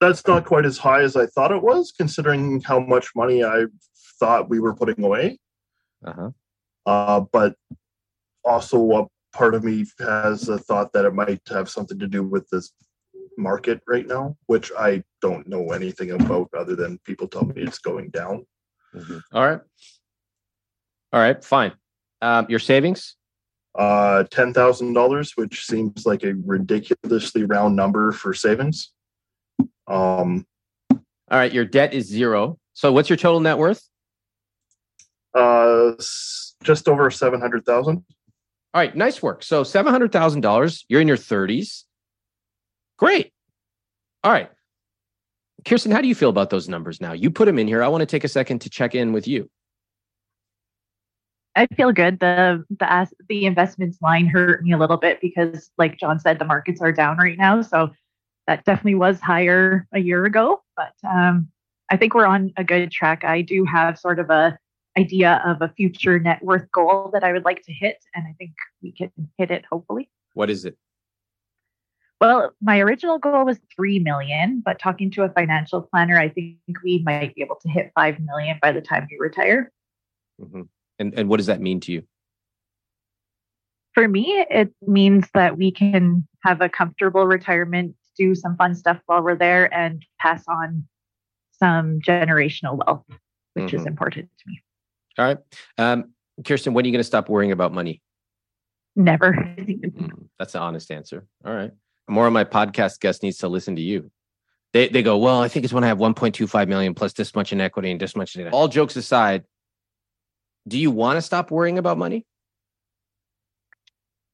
[0.00, 3.64] That's not quite as high as I thought it was, considering how much money I
[4.20, 5.38] thought we were putting away.
[6.04, 6.30] Uh-huh.
[6.86, 7.54] Uh, but
[8.44, 12.22] also up part of me has a thought that it might have something to do
[12.22, 12.72] with this
[13.36, 17.78] market right now, which I don't know anything about other than people tell me it's
[17.78, 18.46] going down.
[18.94, 19.18] Mm-hmm.
[19.32, 19.60] All right.
[21.12, 21.72] All right, fine.
[22.20, 23.16] Um, your savings?
[23.74, 28.92] Uh, ten thousand dollars, which seems like a ridiculously round number for savings.
[29.86, 30.46] Um,
[30.90, 30.98] all
[31.38, 32.58] right, your debt is zero.
[32.72, 33.82] So, what's your total net worth?
[35.34, 35.92] Uh,
[36.62, 38.04] just over seven hundred thousand.
[38.74, 39.42] All right, nice work.
[39.42, 40.84] So, seven hundred thousand dollars.
[40.88, 41.84] You're in your thirties.
[42.98, 43.32] Great.
[44.24, 44.50] All right.
[45.64, 47.12] Kirsten, how do you feel about those numbers now?
[47.12, 47.82] You put them in here.
[47.82, 49.50] I want to take a second to check in with you.
[51.56, 52.20] I feel good.
[52.20, 56.44] The the the investments line hurt me a little bit because, like John said, the
[56.44, 57.62] markets are down right now.
[57.62, 57.90] So
[58.46, 60.62] that definitely was higher a year ago.
[60.76, 61.48] But um,
[61.90, 63.24] I think we're on a good track.
[63.24, 64.58] I do have sort of a
[64.98, 68.34] idea of a future net worth goal that I would like to hit, and I
[68.38, 70.10] think we can hit it hopefully.
[70.34, 70.76] What is it?
[72.20, 76.58] Well, my original goal was 3 million, but talking to a financial planner, I think
[76.82, 79.70] we might be able to hit 5 million by the time we retire.
[80.40, 80.62] Mm-hmm.
[80.98, 82.02] And, and what does that mean to you?
[83.94, 89.00] For me, it means that we can have a comfortable retirement, do some fun stuff
[89.06, 90.86] while we're there, and pass on
[91.52, 93.04] some generational wealth,
[93.54, 93.76] which mm-hmm.
[93.76, 94.60] is important to me.
[95.18, 95.38] All right.
[95.76, 96.12] Um,
[96.44, 98.00] Kirsten, when are you going to stop worrying about money?
[98.94, 99.32] Never.
[99.32, 101.26] mm, that's an honest answer.
[101.44, 101.72] All right
[102.08, 104.10] more of my podcast guests needs to listen to you.
[104.72, 107.52] They they go, well, I think it's when I have 1.25 million plus this much
[107.52, 109.44] in equity and this much in All jokes aside,
[110.66, 112.26] do you want to stop worrying about money?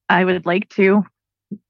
[0.09, 1.03] I would like to.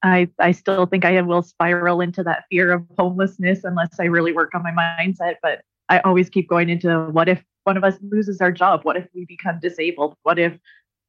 [0.01, 4.31] I I still think I will spiral into that fear of homelessness unless I really
[4.31, 5.35] work on my mindset.
[5.43, 8.81] But I always keep going into what if one of us loses our job?
[8.83, 10.15] What if we become disabled?
[10.23, 10.57] What if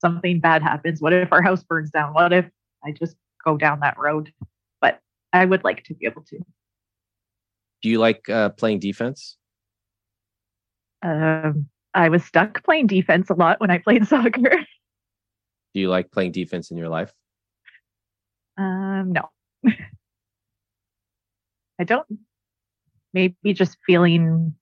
[0.01, 1.01] something bad happens?
[1.01, 2.15] What if our house burns down?
[2.15, 2.47] What if
[2.85, 4.33] I just go down that road?
[4.81, 5.01] But
[5.33, 6.39] I would like to be able to.
[7.83, 9.37] Do you like uh, playing defense?
[11.03, 14.51] Um, I was stuck playing defense a lot when I played soccer.
[15.75, 17.13] Do you like playing defense in your life?
[18.57, 19.29] Um, no.
[21.79, 22.07] I don't.
[23.13, 24.55] Maybe just feeling,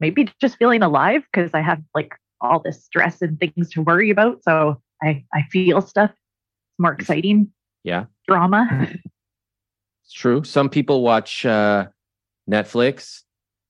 [0.00, 4.10] maybe just feeling alive because I have like all this stress and things to worry
[4.10, 4.42] about.
[4.42, 6.10] So I I feel stuff.
[6.10, 7.52] It's more exciting.
[7.84, 8.06] Yeah.
[8.26, 8.92] Drama.
[10.06, 10.44] It's true.
[10.44, 11.86] Some people watch uh,
[12.48, 13.22] Netflix.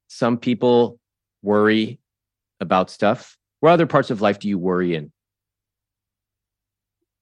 [0.09, 1.01] Some people
[1.43, 1.99] worry
[2.61, 3.39] about stuff.
[3.61, 5.11] What other parts of life do you worry in?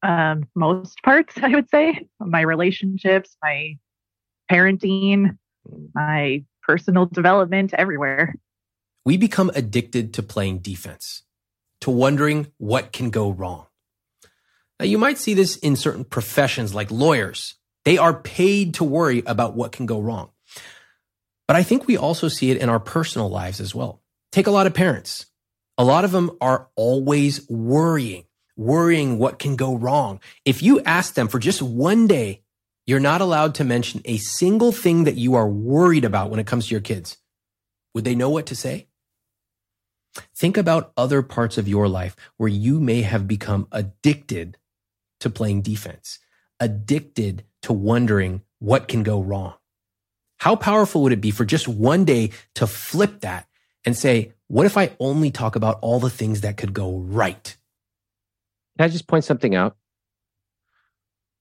[0.03, 2.09] Um, most parts, I would say.
[2.19, 3.79] My relationships, my
[4.51, 5.39] parenting,
[5.69, 5.85] hmm.
[5.95, 8.35] my personal development, everywhere.
[9.05, 11.23] We become addicted to playing defense,
[11.81, 13.67] to wondering what can go wrong.
[14.81, 19.23] Now, you might see this in certain professions like lawyers they are paid to worry
[19.27, 20.31] about what can go wrong.
[21.47, 24.01] But I think we also see it in our personal lives as well.
[24.33, 25.27] Take a lot of parents.
[25.77, 28.25] A lot of them are always worrying,
[28.57, 30.21] worrying what can go wrong.
[30.45, 32.43] If you ask them for just one day,
[32.87, 36.47] you're not allowed to mention a single thing that you are worried about when it
[36.47, 37.19] comes to your kids.
[37.95, 38.89] Would they know what to say?
[40.35, 44.57] Think about other parts of your life where you may have become addicted
[45.21, 46.19] to playing defense,
[46.61, 49.55] addicted to wondering what can go wrong.
[50.39, 53.49] How powerful would it be for just one day to flip that
[53.85, 57.57] and say, what if I only talk about all the things that could go right?
[58.77, 59.77] Can I just point something out?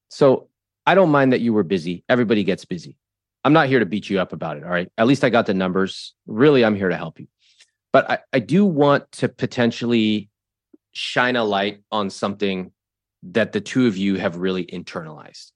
[0.08, 0.48] So
[0.86, 2.04] I don't mind that you were busy.
[2.08, 2.96] Everybody gets busy.
[3.44, 4.64] I'm not here to beat you up about it.
[4.64, 4.90] All right.
[4.96, 6.14] At least I got the numbers.
[6.26, 7.26] Really, I'm here to help you.
[7.94, 10.28] But I, I do want to potentially
[10.92, 12.72] shine a light on something
[13.22, 15.52] that the two of you have really internalized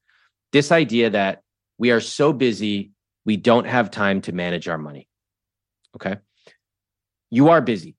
[0.52, 1.42] this idea that
[1.78, 2.92] we are so busy,
[3.24, 5.08] we don't have time to manage our money.
[5.96, 6.16] Okay.
[7.30, 7.96] You are busy.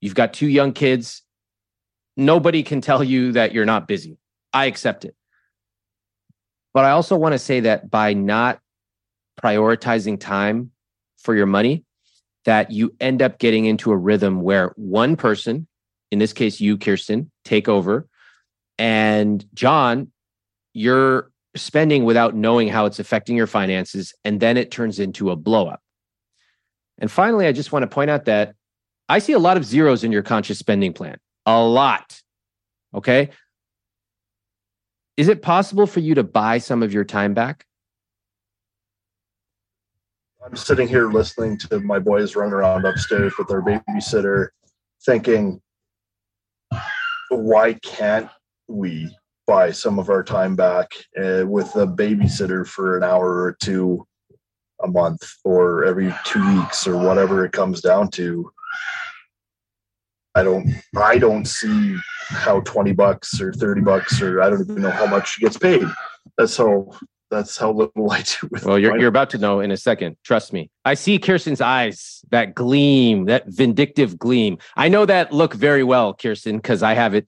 [0.00, 1.22] You've got two young kids.
[2.16, 4.18] Nobody can tell you that you're not busy.
[4.52, 5.14] I accept it.
[6.74, 8.60] But I also want to say that by not
[9.42, 10.72] prioritizing time
[11.18, 11.84] for your money,
[12.46, 15.66] that you end up getting into a rhythm where one person,
[16.10, 18.08] in this case, you, Kirsten, take over.
[18.78, 20.12] And John,
[20.72, 24.14] you're spending without knowing how it's affecting your finances.
[24.24, 25.78] And then it turns into a blowup.
[26.98, 28.54] And finally, I just want to point out that
[29.08, 31.18] I see a lot of zeros in your conscious spending plan.
[31.44, 32.20] A lot.
[32.94, 33.30] Okay.
[35.16, 37.65] Is it possible for you to buy some of your time back?
[40.46, 44.50] I'm sitting here listening to my boys run around upstairs with their babysitter,
[45.04, 45.60] thinking,
[47.30, 48.30] why can't
[48.68, 49.12] we
[49.48, 54.06] buy some of our time back uh, with a babysitter for an hour or two
[54.84, 58.48] a month or every two weeks or whatever it comes down to.
[60.36, 61.96] I don't I don't see
[62.28, 65.56] how 20 bucks or 30 bucks or I don't even know how much she gets
[65.56, 65.86] paid.
[66.36, 66.90] That's how
[67.30, 70.16] that's how little I do with Well, you're, you're about to know in a second.
[70.24, 70.70] Trust me.
[70.84, 74.58] I see Kirsten's eyes, that gleam, that vindictive gleam.
[74.76, 77.26] I know that look very well, Kirsten, because I have it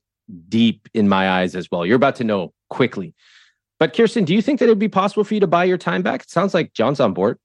[0.48, 1.84] deep in my eyes as well.
[1.86, 3.14] You're about to know quickly.
[3.78, 6.02] But Kirsten, do you think that it'd be possible for you to buy your time
[6.02, 6.22] back?
[6.22, 7.38] It sounds like John's on board.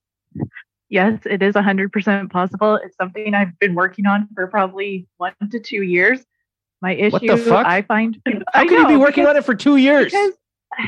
[0.89, 2.75] Yes, it is 100% possible.
[2.83, 6.23] It's something I've been working on for probably one to two years.
[6.81, 7.65] My issue, What the fuck?
[7.65, 8.19] I find.
[8.27, 10.11] How I can you be working because- on it for two years?
[10.11, 10.33] Because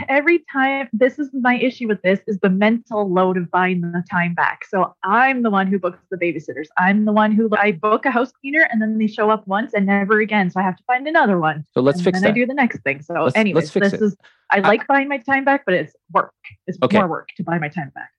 [0.08, 4.04] every time, this is my issue with this is the mental load of buying the
[4.10, 4.66] time back.
[4.66, 6.68] So I'm the one who books the babysitters.
[6.78, 9.74] I'm the one who I book a house cleaner and then they show up once
[9.74, 10.50] and never again.
[10.50, 11.64] So I have to find another one.
[11.74, 13.02] So let's and fix then I do the next thing.
[13.02, 14.06] So, Let's- anyways, let's this it.
[14.06, 14.16] is
[14.52, 16.34] I like buying my time back, but it's work.
[16.68, 16.98] It's Okay.
[16.98, 18.12] more work to buy my time back.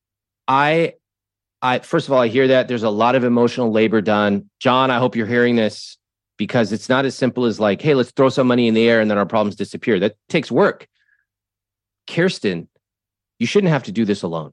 [0.48, 0.94] I,
[1.62, 4.50] I first of all, I hear that there's a lot of emotional labor done.
[4.60, 5.98] John, I hope you're hearing this
[6.36, 9.00] because it's not as simple as like, hey, let's throw some money in the air
[9.00, 9.98] and then our problems disappear.
[9.98, 10.86] That takes work.
[12.06, 12.68] Kirsten,
[13.38, 14.52] you shouldn't have to do this alone.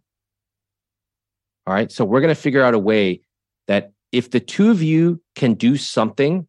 [1.65, 1.91] All right.
[1.91, 3.21] So we're going to figure out a way
[3.67, 6.47] that if the two of you can do something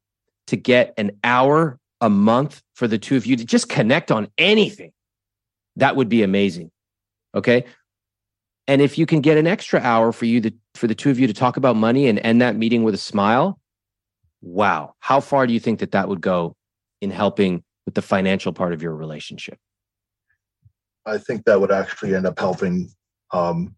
[0.49, 4.29] to get an hour a month for the two of you to just connect on
[4.37, 4.93] anything,
[5.77, 6.71] that would be amazing.
[7.35, 7.65] Okay.
[8.67, 11.19] And if you can get an extra hour for you to, for the two of
[11.19, 13.61] you to talk about money and end that meeting with a smile,
[14.43, 14.95] wow.
[15.01, 16.57] How far do you think that that would go
[17.01, 19.59] in helping with the financial part of your relationship?
[21.07, 22.91] I think that would actually end up helping
[23.33, 23.75] um,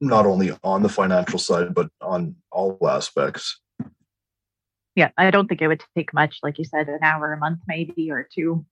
[0.00, 3.60] not only on the financial side, but on all aspects.
[4.94, 7.60] Yeah, I don't think it would take much, like you said, an hour a month,
[7.66, 8.64] maybe or two.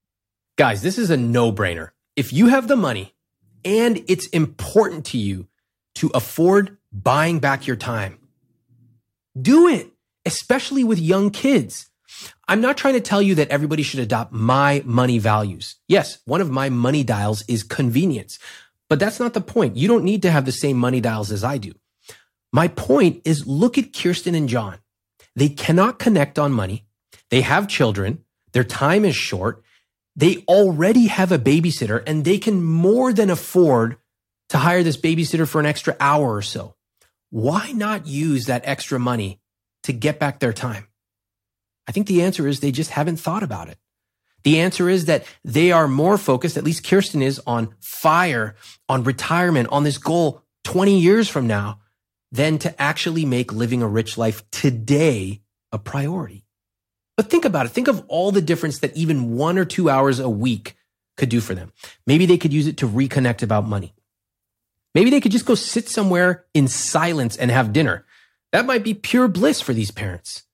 [0.56, 1.90] Guys, this is a no brainer.
[2.16, 3.14] If you have the money
[3.64, 5.48] and it's important to you
[5.96, 8.18] to afford buying back your time,
[9.40, 9.90] do it,
[10.24, 11.90] especially with young kids.
[12.48, 15.76] I'm not trying to tell you that everybody should adopt my money values.
[15.88, 18.38] Yes, one of my money dials is convenience,
[18.88, 19.76] but that's not the point.
[19.76, 21.72] You don't need to have the same money dials as I do.
[22.52, 24.78] My point is look at Kirsten and John.
[25.34, 26.86] They cannot connect on money.
[27.30, 28.24] They have children.
[28.52, 29.62] Their time is short.
[30.14, 33.96] They already have a babysitter and they can more than afford
[34.50, 36.76] to hire this babysitter for an extra hour or so.
[37.30, 39.40] Why not use that extra money
[39.82, 40.86] to get back their time?
[41.86, 43.78] I think the answer is they just haven't thought about it.
[44.42, 48.54] The answer is that they are more focused, at least Kirsten is, on fire,
[48.88, 51.80] on retirement, on this goal 20 years from now,
[52.30, 55.40] than to actually make living a rich life today
[55.72, 56.44] a priority.
[57.16, 57.70] But think about it.
[57.70, 60.76] Think of all the difference that even one or two hours a week
[61.16, 61.72] could do for them.
[62.06, 63.94] Maybe they could use it to reconnect about money.
[64.94, 68.04] Maybe they could just go sit somewhere in silence and have dinner.
[68.52, 70.44] That might be pure bliss for these parents.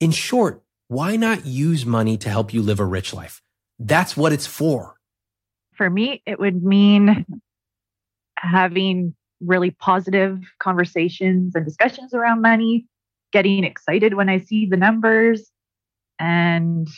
[0.00, 3.40] In short, why not use money to help you live a rich life?
[3.78, 4.96] That's what it's for.
[5.74, 7.26] For me, it would mean
[8.36, 12.86] having really positive conversations and discussions around money,
[13.32, 15.50] getting excited when I see the numbers.
[16.18, 16.88] And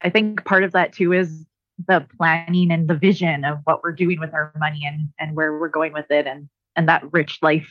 [0.00, 1.44] I think part of that too is
[1.88, 5.58] the planning and the vision of what we're doing with our money and, and where
[5.58, 7.70] we're going with it and, and that rich life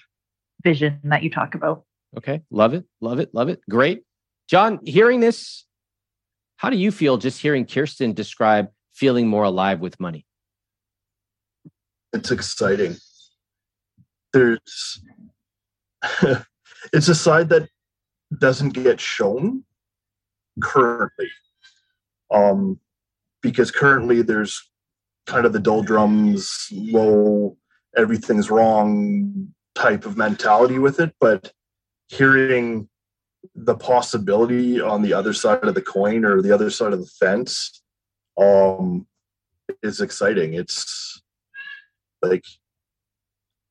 [0.63, 1.83] vision that you talk about.
[2.17, 2.41] Okay.
[2.51, 2.85] Love it.
[2.99, 3.33] Love it.
[3.33, 3.61] Love it.
[3.69, 4.03] Great.
[4.49, 5.65] John, hearing this,
[6.57, 10.25] how do you feel just hearing Kirsten describe feeling more alive with money?
[12.13, 12.97] It's exciting.
[14.33, 15.01] There's,
[16.93, 17.69] it's a side that
[18.37, 19.63] doesn't get shown
[20.61, 21.29] currently.
[22.33, 22.79] Um,
[23.41, 24.69] because currently there's
[25.25, 27.57] kind of the doldrums, low,
[27.97, 31.13] everything's wrong type of mentality with it.
[31.19, 31.51] But
[32.07, 32.87] hearing
[33.55, 37.11] the possibility on the other side of the coin or the other side of the
[37.19, 37.81] fence
[38.39, 39.07] um,
[39.83, 40.53] is exciting.
[40.53, 41.21] It's
[42.21, 42.45] like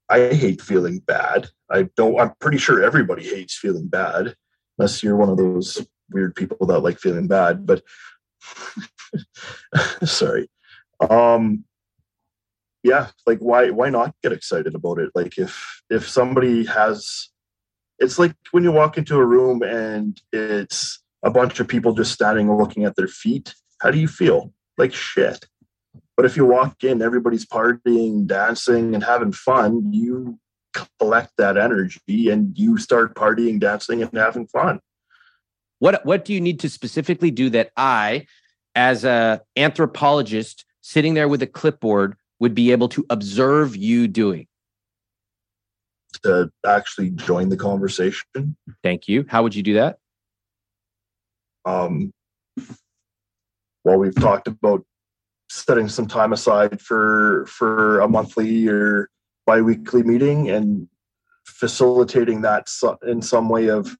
[0.09, 1.49] I hate feeling bad.
[1.71, 2.19] I don't.
[2.21, 4.35] I'm pretty sure everybody hates feeling bad,
[4.77, 7.65] unless you're one of those weird people that like feeling bad.
[7.65, 7.83] But
[10.05, 10.51] sorry.
[11.09, 11.65] Um,
[12.83, 15.11] yeah, like why why not get excited about it?
[15.15, 17.29] Like if if somebody has,
[18.01, 22.13] it's like when you walk into a room and it's a bunch of people just
[22.13, 23.55] standing and looking at their feet.
[23.81, 24.53] How do you feel?
[24.79, 25.47] Like shit.
[26.17, 30.39] But if you walk in, everybody's partying, dancing, and having fun, you
[30.99, 34.81] collect that energy and you start partying, dancing, and having fun.
[35.79, 38.27] What what do you need to specifically do that I,
[38.75, 44.47] as a anthropologist sitting there with a clipboard would be able to observe you doing?
[46.25, 48.57] To actually join the conversation.
[48.83, 49.25] Thank you.
[49.29, 49.99] How would you do that?
[51.65, 52.13] Um,
[53.85, 54.85] well, we've talked about
[55.49, 59.09] setting some time aside for for a monthly or
[59.47, 60.89] biweekly meeting and
[61.45, 62.69] facilitating that
[63.07, 63.97] in some way of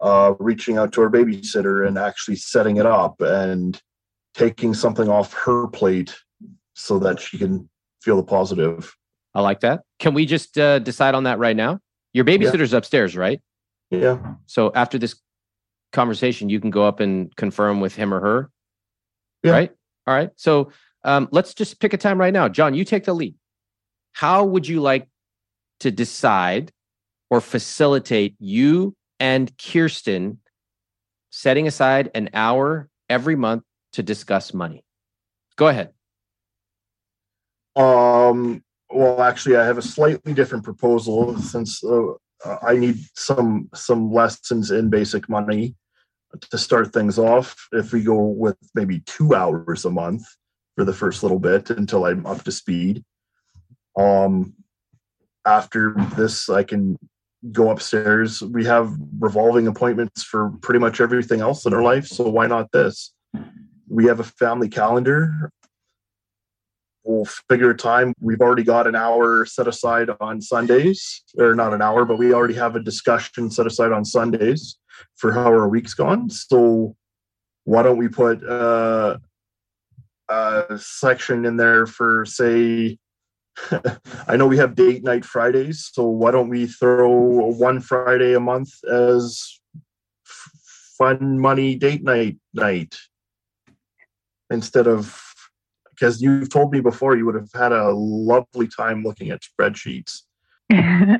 [0.00, 3.80] uh, reaching out to our babysitter and actually setting it up and
[4.34, 6.14] taking something off her plate
[6.74, 7.68] so that she can
[8.00, 8.94] feel the positive.
[9.38, 9.82] I like that.
[10.00, 11.78] Can we just uh, decide on that right now?
[12.12, 12.78] Your babysitter's yeah.
[12.78, 13.40] upstairs, right?
[13.88, 14.18] Yeah.
[14.46, 15.14] So after this
[15.92, 18.50] conversation, you can go up and confirm with him or her.
[19.44, 19.52] Yeah.
[19.52, 19.70] Right.
[20.08, 20.30] All right.
[20.34, 20.72] So
[21.04, 22.48] um, let's just pick a time right now.
[22.48, 23.36] John, you take the lead.
[24.12, 25.08] How would you like
[25.80, 26.72] to decide
[27.30, 30.40] or facilitate you and Kirsten
[31.30, 33.62] setting aside an hour every month
[33.92, 34.82] to discuss money?
[35.54, 35.92] Go ahead.
[37.76, 42.14] Um, well, actually, I have a slightly different proposal since uh,
[42.62, 45.74] I need some some lessons in basic money
[46.50, 47.68] to start things off.
[47.72, 50.24] If we go with maybe two hours a month
[50.76, 53.04] for the first little bit until I'm up to speed.
[53.96, 54.54] Um,
[55.44, 56.96] after this, I can
[57.52, 58.42] go upstairs.
[58.42, 62.70] We have revolving appointments for pretty much everything else in our life, so why not
[62.72, 63.12] this?
[63.88, 65.50] We have a family calendar.
[67.08, 68.12] We'll figure time.
[68.20, 72.34] We've already got an hour set aside on Sundays, or not an hour, but we
[72.34, 74.78] already have a discussion set aside on Sundays
[75.16, 76.28] for how our week's gone.
[76.28, 76.94] So
[77.64, 79.16] why don't we put uh,
[80.28, 82.98] a section in there for say
[84.28, 88.40] I know we have date night Fridays, so why don't we throw one Friday a
[88.40, 89.58] month as
[90.98, 92.94] fun money date night night
[94.50, 95.27] instead of
[95.98, 100.22] because you've told me before you would have had a lovely time looking at spreadsheets.
[100.70, 101.18] yeah,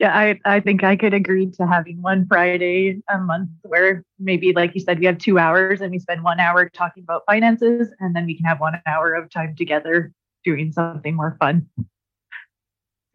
[0.00, 4.74] I, I think I could agree to having one Friday a month where maybe, like
[4.74, 8.14] you said, we have two hours and we spend one hour talking about finances, and
[8.14, 10.12] then we can have one hour of time together
[10.44, 11.66] doing something more fun.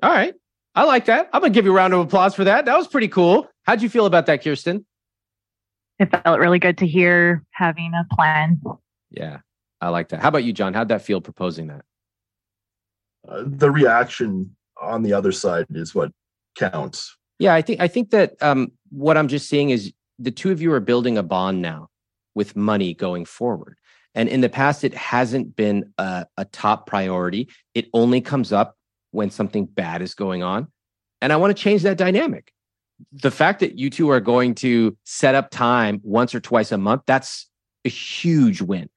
[0.01, 0.33] All right.
[0.75, 1.29] I like that.
[1.33, 2.65] I'm going to give you a round of applause for that.
[2.65, 3.49] That was pretty cool.
[3.63, 4.85] How'd you feel about that, Kirsten?
[5.99, 8.61] It felt really good to hear having a plan.
[9.09, 9.39] Yeah,
[9.81, 10.21] I like that.
[10.21, 10.73] How about you, John?
[10.73, 11.85] How'd that feel proposing that?
[13.27, 16.11] Uh, the reaction on the other side is what
[16.55, 17.15] counts.
[17.39, 20.61] Yeah, I think I think that um, what I'm just seeing is the two of
[20.61, 21.89] you are building a bond now
[22.33, 23.77] with money going forward.
[24.15, 27.49] And in the past, it hasn't been a, a top priority.
[27.75, 28.75] It only comes up
[29.11, 30.67] when something bad is going on.
[31.21, 32.51] And I want to change that dynamic.
[33.11, 36.77] The fact that you two are going to set up time once or twice a
[36.79, 37.47] month, that's
[37.85, 38.89] a huge win.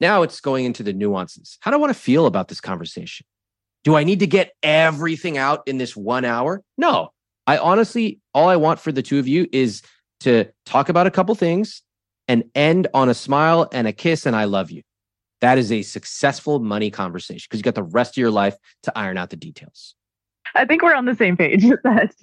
[0.00, 1.58] Now it's going into the nuances.
[1.60, 3.26] How do I want to feel about this conversation?
[3.84, 6.62] Do I need to get everything out in this one hour?
[6.76, 7.10] No.
[7.46, 9.82] I honestly, all I want for the two of you is
[10.20, 11.82] to talk about a couple things
[12.26, 14.82] and end on a smile and a kiss and I love you.
[15.40, 18.98] That is a successful money conversation because you got the rest of your life to
[18.98, 19.94] iron out the details.
[20.54, 22.14] I think we're on the same page that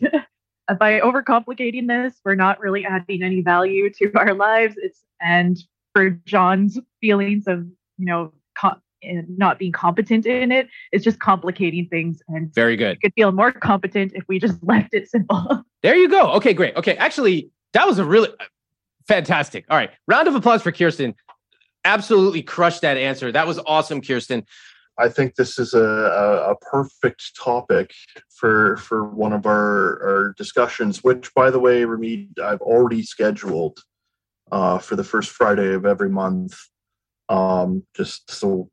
[0.80, 4.76] by overcomplicating this, we're not really adding any value to our lives.
[4.78, 5.58] It's and
[5.94, 7.66] for John's feelings of
[7.98, 12.22] you know co- eh, not being competent in it, it's just complicating things.
[12.28, 13.02] And very good.
[13.02, 15.64] could feel more competent if we just left it simple.
[15.82, 16.32] There you go.
[16.34, 16.76] Okay, great.
[16.76, 18.46] Okay, actually, that was a really uh,
[19.08, 19.66] Fantastic.
[19.70, 19.92] All right.
[20.08, 21.16] Round of applause for Kirsten.
[21.86, 23.32] Absolutely crushed that answer.
[23.32, 24.46] That was awesome, Kirsten.
[24.98, 27.92] I think this is a, a, a, perfect topic
[28.30, 33.80] for for one of our, our discussions, which by the way, Ramit, I've already scheduled
[34.54, 36.56] uh, for the first Friday of every month.
[37.28, 38.70] Um, just so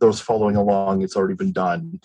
[0.00, 1.98] those following along, it's already been done.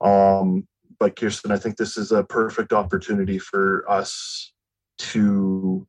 [0.00, 0.66] Um,
[0.98, 4.52] but Kirsten, I think this is a perfect opportunity for us
[4.98, 5.86] to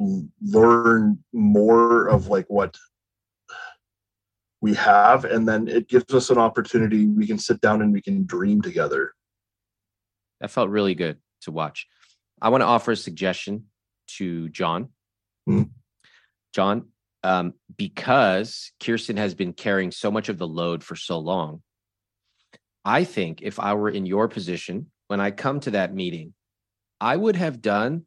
[0.00, 2.76] learn more of like what
[4.60, 8.00] we have and then it gives us an opportunity we can sit down and we
[8.00, 9.12] can dream together
[10.40, 11.86] that felt really good to watch
[12.40, 13.66] i want to offer a suggestion
[14.06, 14.88] to john.
[16.54, 16.88] John
[17.22, 21.62] um, because kirsten has been carrying so much of the load for so long
[22.84, 26.34] i think if i were in your position when i come to that meeting
[27.00, 28.06] i would have done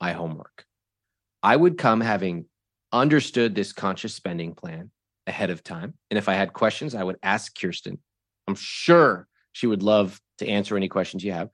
[0.00, 0.66] my homework
[1.42, 2.46] I would come having
[2.92, 4.90] understood this conscious spending plan
[5.26, 5.94] ahead of time.
[6.10, 7.98] And if I had questions, I would ask Kirsten.
[8.46, 11.48] I'm sure she would love to answer any questions you have.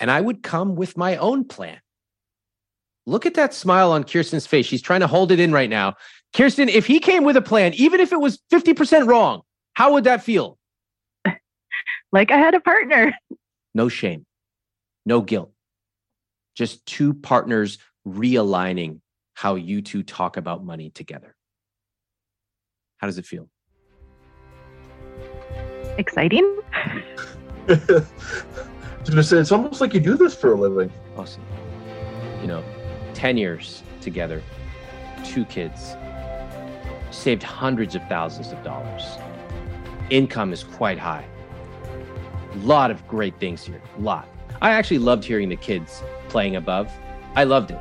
[0.00, 1.78] And I would come with my own plan.
[3.06, 4.66] Look at that smile on Kirsten's face.
[4.66, 5.94] She's trying to hold it in right now.
[6.34, 9.42] Kirsten, if he came with a plan, even if it was 50% wrong,
[9.74, 10.58] how would that feel?
[12.12, 13.14] Like I had a partner.
[13.74, 14.24] No shame,
[15.04, 15.52] no guilt.
[16.54, 19.00] Just two partners realigning
[19.34, 21.36] how you two talk about money together.
[22.98, 23.50] How does it feel?
[25.98, 26.60] Exciting.
[27.68, 30.90] it's almost like you do this for a living.
[31.16, 31.42] Awesome.
[32.40, 32.64] You know,
[33.16, 34.42] 10 years together,
[35.24, 35.96] two kids,
[37.10, 39.02] saved hundreds of thousands of dollars.
[40.10, 41.24] Income is quite high.
[42.52, 43.80] A lot of great things here.
[43.96, 44.28] A lot.
[44.60, 46.92] I actually loved hearing the kids playing above.
[47.34, 47.78] I loved it.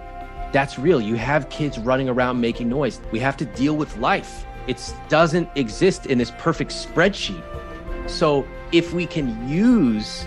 [0.53, 1.01] That's real.
[1.01, 3.01] You have kids running around making noise.
[3.11, 4.45] We have to deal with life.
[4.67, 7.43] It doesn't exist in this perfect spreadsheet.
[8.09, 10.25] So if we can use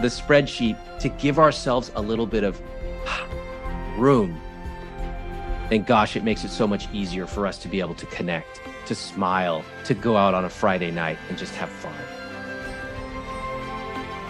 [0.00, 2.62] the spreadsheet to give ourselves a little bit of
[3.96, 4.40] room,
[5.70, 8.60] then gosh, it makes it so much easier for us to be able to connect,
[8.86, 11.94] to smile, to go out on a Friday night and just have fun.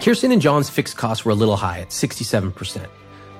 [0.00, 2.86] Kirsten and John's fixed costs were a little high at 67%.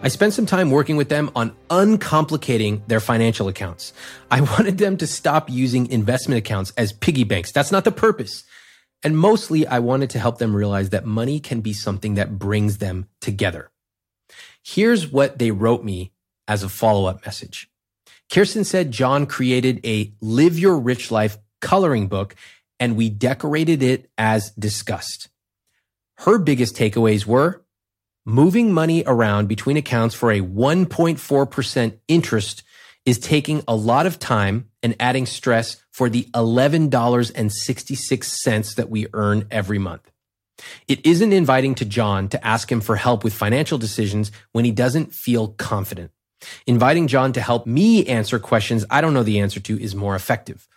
[0.03, 3.93] I spent some time working with them on uncomplicating their financial accounts.
[4.31, 7.53] I wanted them to stop using investment accounts as piggy banks.
[7.53, 8.45] That's not the purpose.
[9.03, 12.79] And mostly, I wanted to help them realize that money can be something that brings
[12.79, 13.71] them together.
[14.63, 16.13] Here's what they wrote me
[16.49, 17.69] as a follow up message.
[18.33, 22.35] Kirsten said John created a live your rich life coloring book
[22.79, 25.29] and we decorated it as discussed.
[26.19, 27.65] Her biggest takeaways were
[28.25, 32.63] moving money around between accounts for a 1.4% interest
[33.05, 39.47] is taking a lot of time and adding stress for the $11.66 that we earn
[39.51, 40.11] every month.
[40.89, 44.73] It isn't inviting to John to ask him for help with financial decisions when he
[44.73, 46.11] doesn't feel confident.
[46.67, 50.15] Inviting John to help me answer questions I don't know the answer to is more
[50.15, 50.69] effective.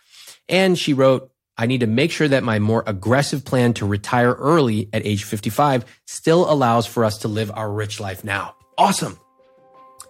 [0.48, 4.32] And she wrote, I need to make sure that my more aggressive plan to retire
[4.32, 8.54] early at age 55 still allows for us to live our rich life now.
[8.78, 9.20] Awesome.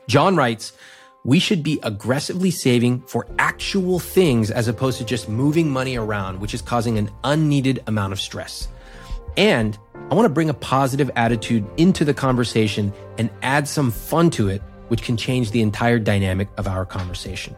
[0.09, 0.73] John writes,
[1.25, 6.41] we should be aggressively saving for actual things as opposed to just moving money around,
[6.41, 8.69] which is causing an unneeded amount of stress.
[9.37, 9.79] And
[10.11, 14.49] I want to bring a positive attitude into the conversation and add some fun to
[14.49, 17.57] it, which can change the entire dynamic of our conversation.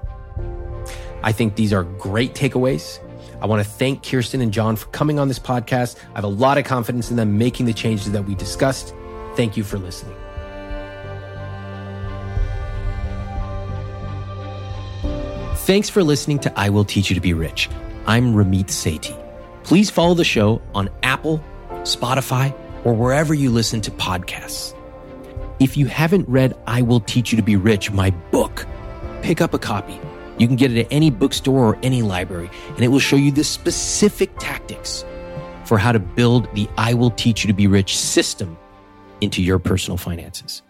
[1.23, 2.99] I think these are great takeaways.
[3.41, 5.97] I want to thank Kirsten and John for coming on this podcast.
[6.13, 8.95] I have a lot of confidence in them making the changes that we discussed.
[9.35, 10.15] Thank you for listening.
[15.65, 17.71] Thanks for listening to I Will Teach You to Be Rich.
[18.07, 19.17] I'm Ramit Sethi.
[19.63, 21.43] Please follow the show on Apple,
[21.83, 22.53] Spotify,
[22.85, 24.77] or wherever you listen to podcasts.
[25.61, 28.66] If you haven't read I Will Teach You to Be Rich, my book,
[29.23, 29.99] pick up a copy.
[30.39, 33.31] You can get it at any bookstore or any library, and it will show you
[33.31, 35.05] the specific tactics
[35.65, 38.59] for how to build the I Will Teach You to Be Rich system
[39.20, 40.62] into your personal finances.